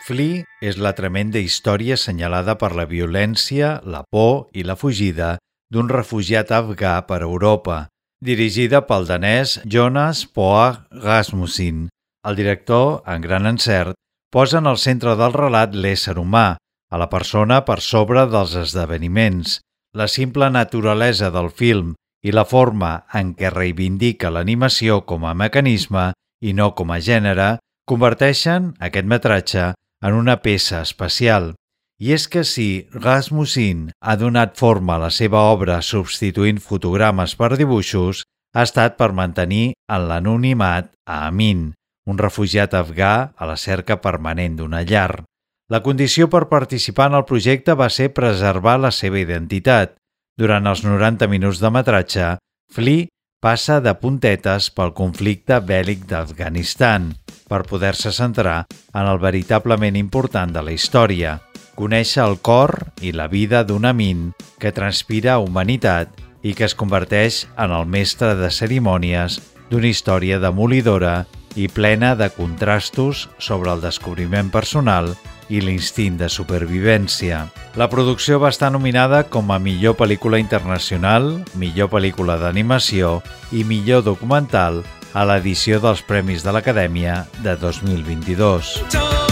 Flea 0.07 0.47
és 0.65 0.79
la 0.81 0.95
tremenda 0.97 1.37
història 1.37 1.93
assenyalada 1.93 2.57
per 2.57 2.71
la 2.79 2.87
violència, 2.89 3.75
la 3.85 4.01
por 4.09 4.49
i 4.57 4.65
la 4.65 4.79
fugida 4.81 5.35
d'un 5.69 5.93
refugiat 5.93 6.55
afgà 6.57 6.95
per 7.05 7.21
Europa, 7.21 7.77
dirigida 8.17 8.81
pel 8.89 9.05
danès 9.05 9.59
Jonas 9.61 10.25
Poag 10.25 10.89
Rasmussen. 11.05 11.85
El 12.25 12.41
director, 12.41 13.03
en 13.05 13.21
gran 13.21 13.45
encert, 13.45 13.93
posa 14.33 14.57
en 14.57 14.73
el 14.73 14.81
centre 14.81 15.13
del 15.21 15.37
relat 15.37 15.77
l'ésser 15.77 16.17
humà, 16.17 16.55
a 16.89 16.97
la 16.97 17.11
persona 17.13 17.61
per 17.61 17.77
sobre 17.85 18.25
dels 18.25 18.57
esdeveniments. 18.57 19.59
La 19.97 20.07
simple 20.07 20.51
naturalesa 20.53 21.31
del 21.33 21.49
film 21.49 21.95
i 22.21 22.33
la 22.35 22.45
forma 22.45 22.91
en 23.15 23.31
què 23.33 23.49
reivindica 23.49 24.29
l'animació 24.29 24.99
com 25.09 25.25
a 25.25 25.33
mecanisme 25.33 26.11
i 26.45 26.53
no 26.53 26.73
com 26.77 26.91
a 26.93 26.99
gènere 27.01 27.55
converteixen 27.89 28.73
aquest 28.85 29.07
metratge 29.09 29.71
en 30.05 30.13
una 30.13 30.37
peça 30.43 30.83
especial. 30.85 31.55
I 31.99 32.13
és 32.15 32.27
que 32.31 32.45
si 32.45 32.85
Rasmussen 32.93 33.89
ha 33.99 34.15
donat 34.15 34.53
forma 34.55 34.95
a 34.95 35.03
la 35.07 35.09
seva 35.11 35.41
obra 35.51 35.81
substituint 35.81 36.61
fotogrames 36.63 37.33
per 37.35 37.55
dibuixos, 37.57 38.23
ha 38.53 38.63
estat 38.63 38.95
per 38.95 39.09
mantenir 39.11 39.73
en 39.89 40.07
l'anonimat 40.07 40.93
a 41.09 41.25
Amin, 41.27 41.73
un 42.05 42.21
refugiat 42.21 42.77
afgà 42.77 43.33
a 43.35 43.49
la 43.49 43.57
cerca 43.57 43.99
permanent 44.05 44.55
d'una 44.61 44.85
llar. 44.85 45.25
La 45.69 45.83
condició 45.85 46.25
per 46.33 46.47
participar 46.49 47.11
en 47.11 47.15
el 47.19 47.27
projecte 47.29 47.75
va 47.77 47.91
ser 47.93 48.07
preservar 48.17 48.79
la 48.81 48.89
seva 48.89 49.19
identitat. 49.21 49.91
Durant 50.39 50.65
els 50.65 50.81
90 50.81 51.27
minuts 51.29 51.59
de 51.61 51.69
metratge, 51.69 52.29
Flea 52.73 53.05
passa 53.39 53.77
de 53.79 53.93
puntetes 54.01 54.71
pel 54.73 54.95
conflicte 54.97 55.59
bèl·lic 55.61 56.07
d'Afganistan 56.09 57.11
per 57.51 57.61
poder-se 57.69 58.09
centrar 58.17 58.63
en 58.71 59.05
el 59.05 59.21
veritablement 59.21 59.95
important 59.95 60.57
de 60.57 60.65
la 60.65 60.73
història, 60.73 61.37
conèixer 61.77 62.25
el 62.25 62.39
cor 62.41 62.73
i 63.05 63.13
la 63.13 63.29
vida 63.29 63.61
d'un 63.63 63.85
Amin 63.85 64.31
que 64.57 64.73
transpira 64.73 65.37
humanitat 65.37 66.09
i 66.41 66.57
que 66.57 66.65
es 66.65 66.73
converteix 66.73 67.43
en 67.61 67.77
el 67.77 67.85
mestre 67.85 68.33
de 68.41 68.49
cerimònies 68.49 69.37
d'una 69.69 69.93
història 69.93 70.41
demolidora 70.41 71.27
i 71.55 71.69
plena 71.69 72.15
de 72.17 72.33
contrastos 72.33 73.27
sobre 73.37 73.69
el 73.69 73.85
descobriment 73.85 74.49
personal 74.49 75.13
i 75.49 75.61
l'instint 75.63 76.17
de 76.19 76.29
supervivència. 76.29 77.45
La 77.77 77.89
producció 77.89 78.39
va 78.41 78.53
estar 78.53 78.71
nominada 78.71 79.23
com 79.29 79.51
a 79.51 79.59
millor 79.59 79.97
pel·lícula 79.99 80.39
internacional, 80.41 81.31
millor 81.59 81.91
pel·lícula 81.93 82.39
d'animació 82.41 83.19
i 83.51 83.65
millor 83.65 84.05
documental 84.05 84.83
a 85.13 85.25
l'edició 85.25 85.81
dels 85.81 86.05
Premis 86.05 86.45
de 86.45 86.53
l'Acadèmia 86.53 87.23
de 87.43 87.57
2022. 87.57 89.28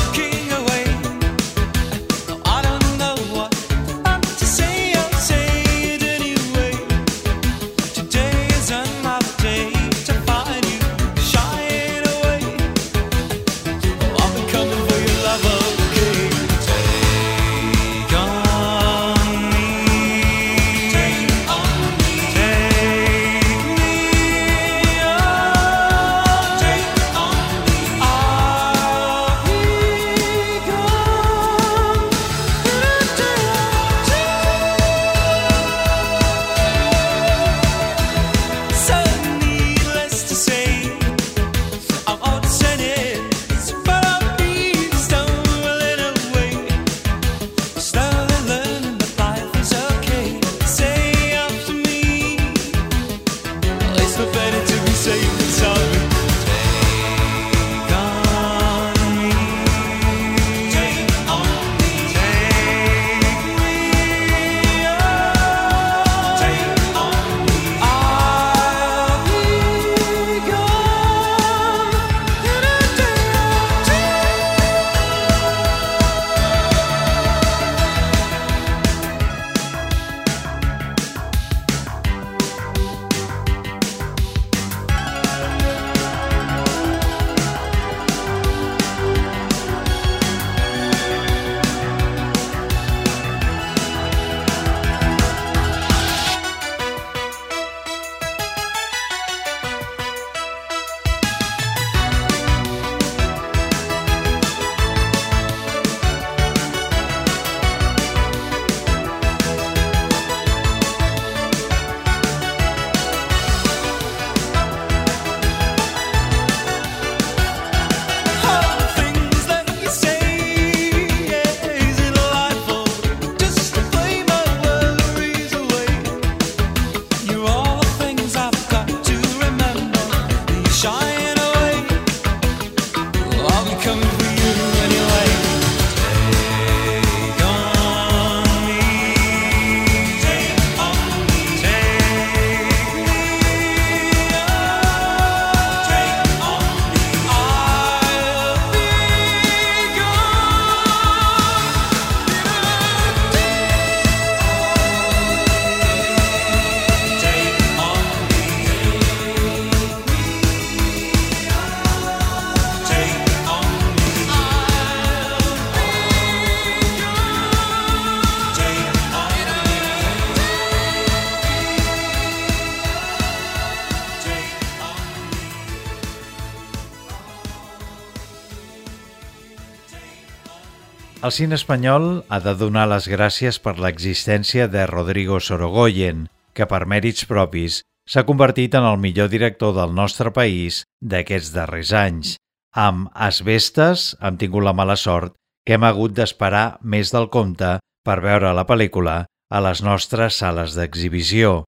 El 181.28 181.34
cine 181.36 181.58
espanyol 181.60 182.06
ha 182.32 182.38
de 182.40 182.54
donar 182.56 182.86
les 182.88 183.08
gràcies 183.12 183.58
per 183.60 183.74
l'existència 183.84 184.70
de 184.72 184.86
Rodrigo 184.88 185.42
Sorogoyen, 185.44 186.22
que 186.56 186.64
per 186.72 186.86
mèrits 186.88 187.26
propis 187.28 187.82
s'ha 188.08 188.24
convertit 188.30 188.78
en 188.80 188.88
el 188.88 188.96
millor 189.04 189.28
director 189.34 189.74
del 189.76 189.92
nostre 189.98 190.32
país 190.32 190.86
d'aquests 191.04 191.52
darrers 191.58 191.92
anys. 191.92 192.38
Amb 192.72 193.12
Asbestes 193.28 194.08
hem 194.24 194.40
tingut 194.40 194.64
la 194.64 194.76
mala 194.78 194.96
sort 194.96 195.36
que 195.68 195.76
hem 195.76 195.84
hagut 195.84 196.16
d'esperar 196.16 196.80
més 196.96 197.12
del 197.12 197.28
compte 197.28 197.76
per 198.08 198.20
veure 198.24 198.56
la 198.56 198.68
pel·lícula 198.72 199.20
a 199.28 199.64
les 199.68 199.84
nostres 199.84 200.40
sales 200.40 200.80
d'exhibició. 200.80 201.66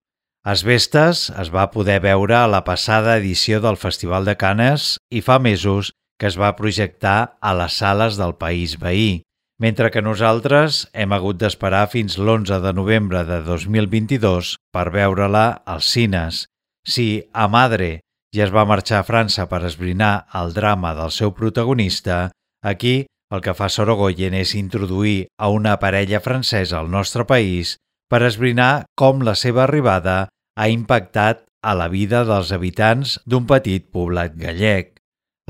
Asbestes 0.48 1.30
es 1.36 1.52
va 1.52 1.72
poder 1.76 2.00
veure 2.08 2.46
a 2.46 2.48
la 2.48 2.64
passada 2.64 3.20
edició 3.20 3.60
del 3.60 3.76
Festival 3.76 4.24
de 4.24 4.40
Canes 4.40 4.94
i 5.12 5.20
fa 5.20 5.36
mesos 5.36 5.92
que 6.16 6.32
es 6.32 6.40
va 6.40 6.56
projectar 6.56 7.34
a 7.42 7.58
les 7.60 7.84
sales 7.84 8.16
del 8.16 8.40
país 8.40 8.80
veí, 8.80 9.20
mentre 9.60 9.92
que 9.92 10.02
nosaltres 10.02 10.88
hem 10.96 11.12
hagut 11.14 11.38
d'esperar 11.42 11.90
fins 11.92 12.18
l'11 12.18 12.62
de 12.64 12.72
novembre 12.74 13.26
de 13.28 13.42
2022 13.44 14.56
per 14.74 14.88
veure-la 14.96 15.62
als 15.68 15.92
cines. 15.92 16.46
Si 16.88 17.28
a 17.34 17.50
Madre 17.52 18.00
ja 18.36 18.46
es 18.48 18.54
va 18.56 18.66
marxar 18.66 19.04
a 19.04 19.08
França 19.08 19.50
per 19.52 19.66
esbrinar 19.68 20.30
el 20.40 20.56
drama 20.56 20.96
del 20.96 21.12
seu 21.12 21.36
protagonista, 21.36 22.32
aquí 22.64 23.06
el 23.30 23.44
que 23.46 23.54
fa 23.54 23.70
Sorogoyen 23.70 24.34
és 24.34 24.56
introduir 24.58 25.28
a 25.38 25.52
una 25.54 25.76
parella 25.84 26.24
francesa 26.24 26.80
al 26.80 26.90
nostre 26.90 27.28
país 27.30 27.76
per 28.10 28.24
esbrinar 28.26 28.88
com 28.98 29.22
la 29.22 29.36
seva 29.38 29.68
arribada 29.68 30.30
ha 30.58 30.68
impactat 30.72 31.44
a 31.62 31.76
la 31.76 31.90
vida 31.92 32.24
dels 32.26 32.54
habitants 32.56 33.20
d'un 33.28 33.46
petit 33.46 33.92
poblat 33.92 34.34
gallec. 34.40 34.96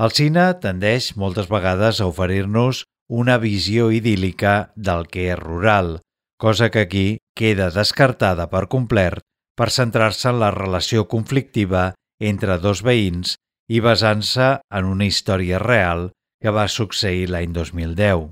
El 0.00 0.12
cine 0.16 0.50
tendeix 0.60 1.14
moltes 1.16 1.48
vegades 1.48 2.00
a 2.00 2.08
oferir-nos 2.10 2.84
una 3.10 3.40
visió 3.42 3.88
idíl·lica 3.90 4.70
del 4.76 5.08
que 5.10 5.32
és 5.34 5.38
rural, 5.38 5.98
cosa 6.38 6.70
que 6.70 6.86
aquí 6.86 7.06
queda 7.34 7.72
descartada 7.74 8.46
per 8.52 8.68
complet 8.70 9.18
per 9.58 9.68
centrar-se 9.74 10.30
en 10.30 10.38
la 10.40 10.52
relació 10.54 11.08
conflictiva 11.10 11.90
entre 12.22 12.56
dos 12.62 12.84
veïns 12.86 13.34
i 13.68 13.82
basant-se 13.82 14.52
en 14.70 14.86
una 14.86 15.08
història 15.10 15.58
real 15.58 16.12
que 16.40 16.54
va 16.54 16.68
succeir 16.70 17.26
l'any 17.28 17.50
2010. 17.52 18.30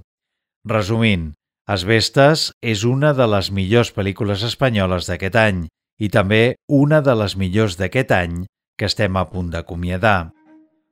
Resumint, 0.70 1.32
Asbestes 1.68 2.46
és 2.62 2.86
una 2.88 3.12
de 3.12 3.26
les 3.28 3.50
millors 3.52 3.90
pel·lícules 3.92 4.46
espanyoles 4.46 5.10
d'aquest 5.10 5.36
any 5.36 5.66
i 5.98 6.08
també 6.08 6.54
una 6.70 7.02
de 7.02 7.18
les 7.18 7.34
millors 7.36 7.76
d'aquest 7.76 8.14
any 8.14 8.44
que 8.78 8.86
estem 8.86 9.18
a 9.18 9.26
punt 9.28 9.50
d'acomiadar. 9.52 10.30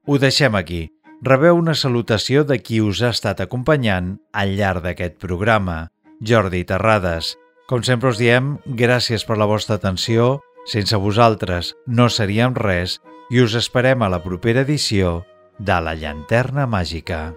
Ho 0.06 0.18
deixem 0.18 0.58
aquí. 0.58 0.86
Rebeu 1.24 1.56
una 1.56 1.74
salutació 1.74 2.44
de 2.44 2.58
qui 2.60 2.82
us 2.84 3.00
ha 3.00 3.10
estat 3.14 3.40
acompanyant 3.40 4.16
al 4.36 4.52
llarg 4.58 4.84
d'aquest 4.84 5.16
programa, 5.22 5.88
Jordi 6.20 6.62
Terrades. 6.68 7.34
Com 7.70 7.82
sempre 7.82 8.12
us 8.12 8.20
diem, 8.20 8.56
gràcies 8.66 9.24
per 9.24 9.38
la 9.40 9.48
vostra 9.48 9.80
atenció, 9.80 10.42
sense 10.68 11.00
vosaltres 11.00 11.72
no 11.86 12.10
seríem 12.12 12.54
res 12.54 13.00
i 13.32 13.40
us 13.40 13.56
esperem 13.58 14.04
a 14.04 14.12
la 14.12 14.22
propera 14.22 14.66
edició 14.66 15.22
de 15.58 15.80
La 15.80 15.96
Llanterna 15.96 16.66
Màgica. 16.68 17.32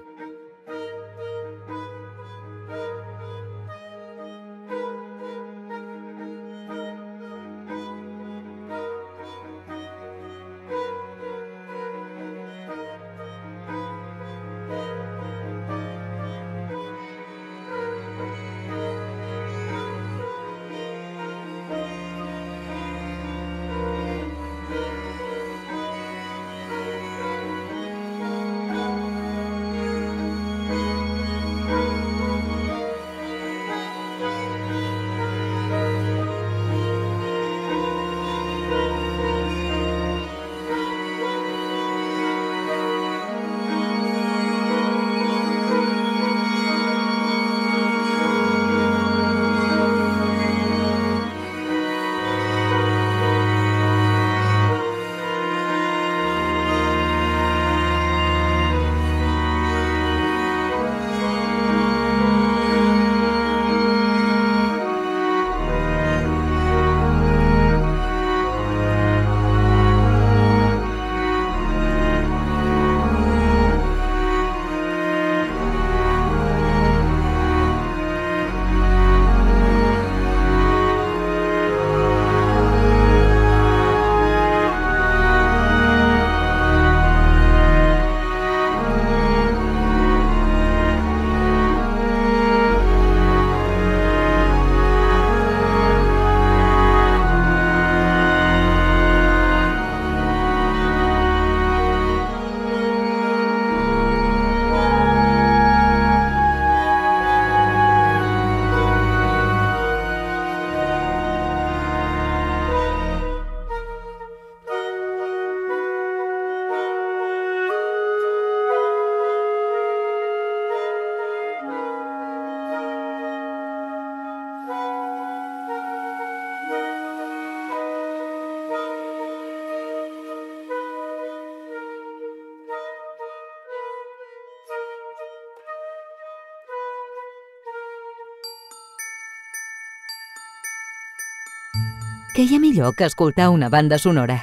Què 142.39 142.45
hi 142.47 142.55
ha 142.55 142.59
millor 142.63 142.93
que 142.95 143.03
escoltar 143.03 143.49
una 143.51 143.67
banda 143.67 143.97
sonora? 143.99 144.37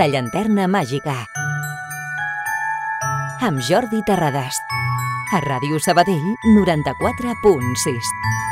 La 0.00 0.08
llanterna 0.10 0.66
màgica. 0.66 1.14
Amb 3.46 3.62
Jordi 3.62 4.02
Terradas. 4.10 4.58
A 5.30 5.38
Ràdio 5.46 5.78
Sabadell 5.78 6.26
94.6. 6.58 8.49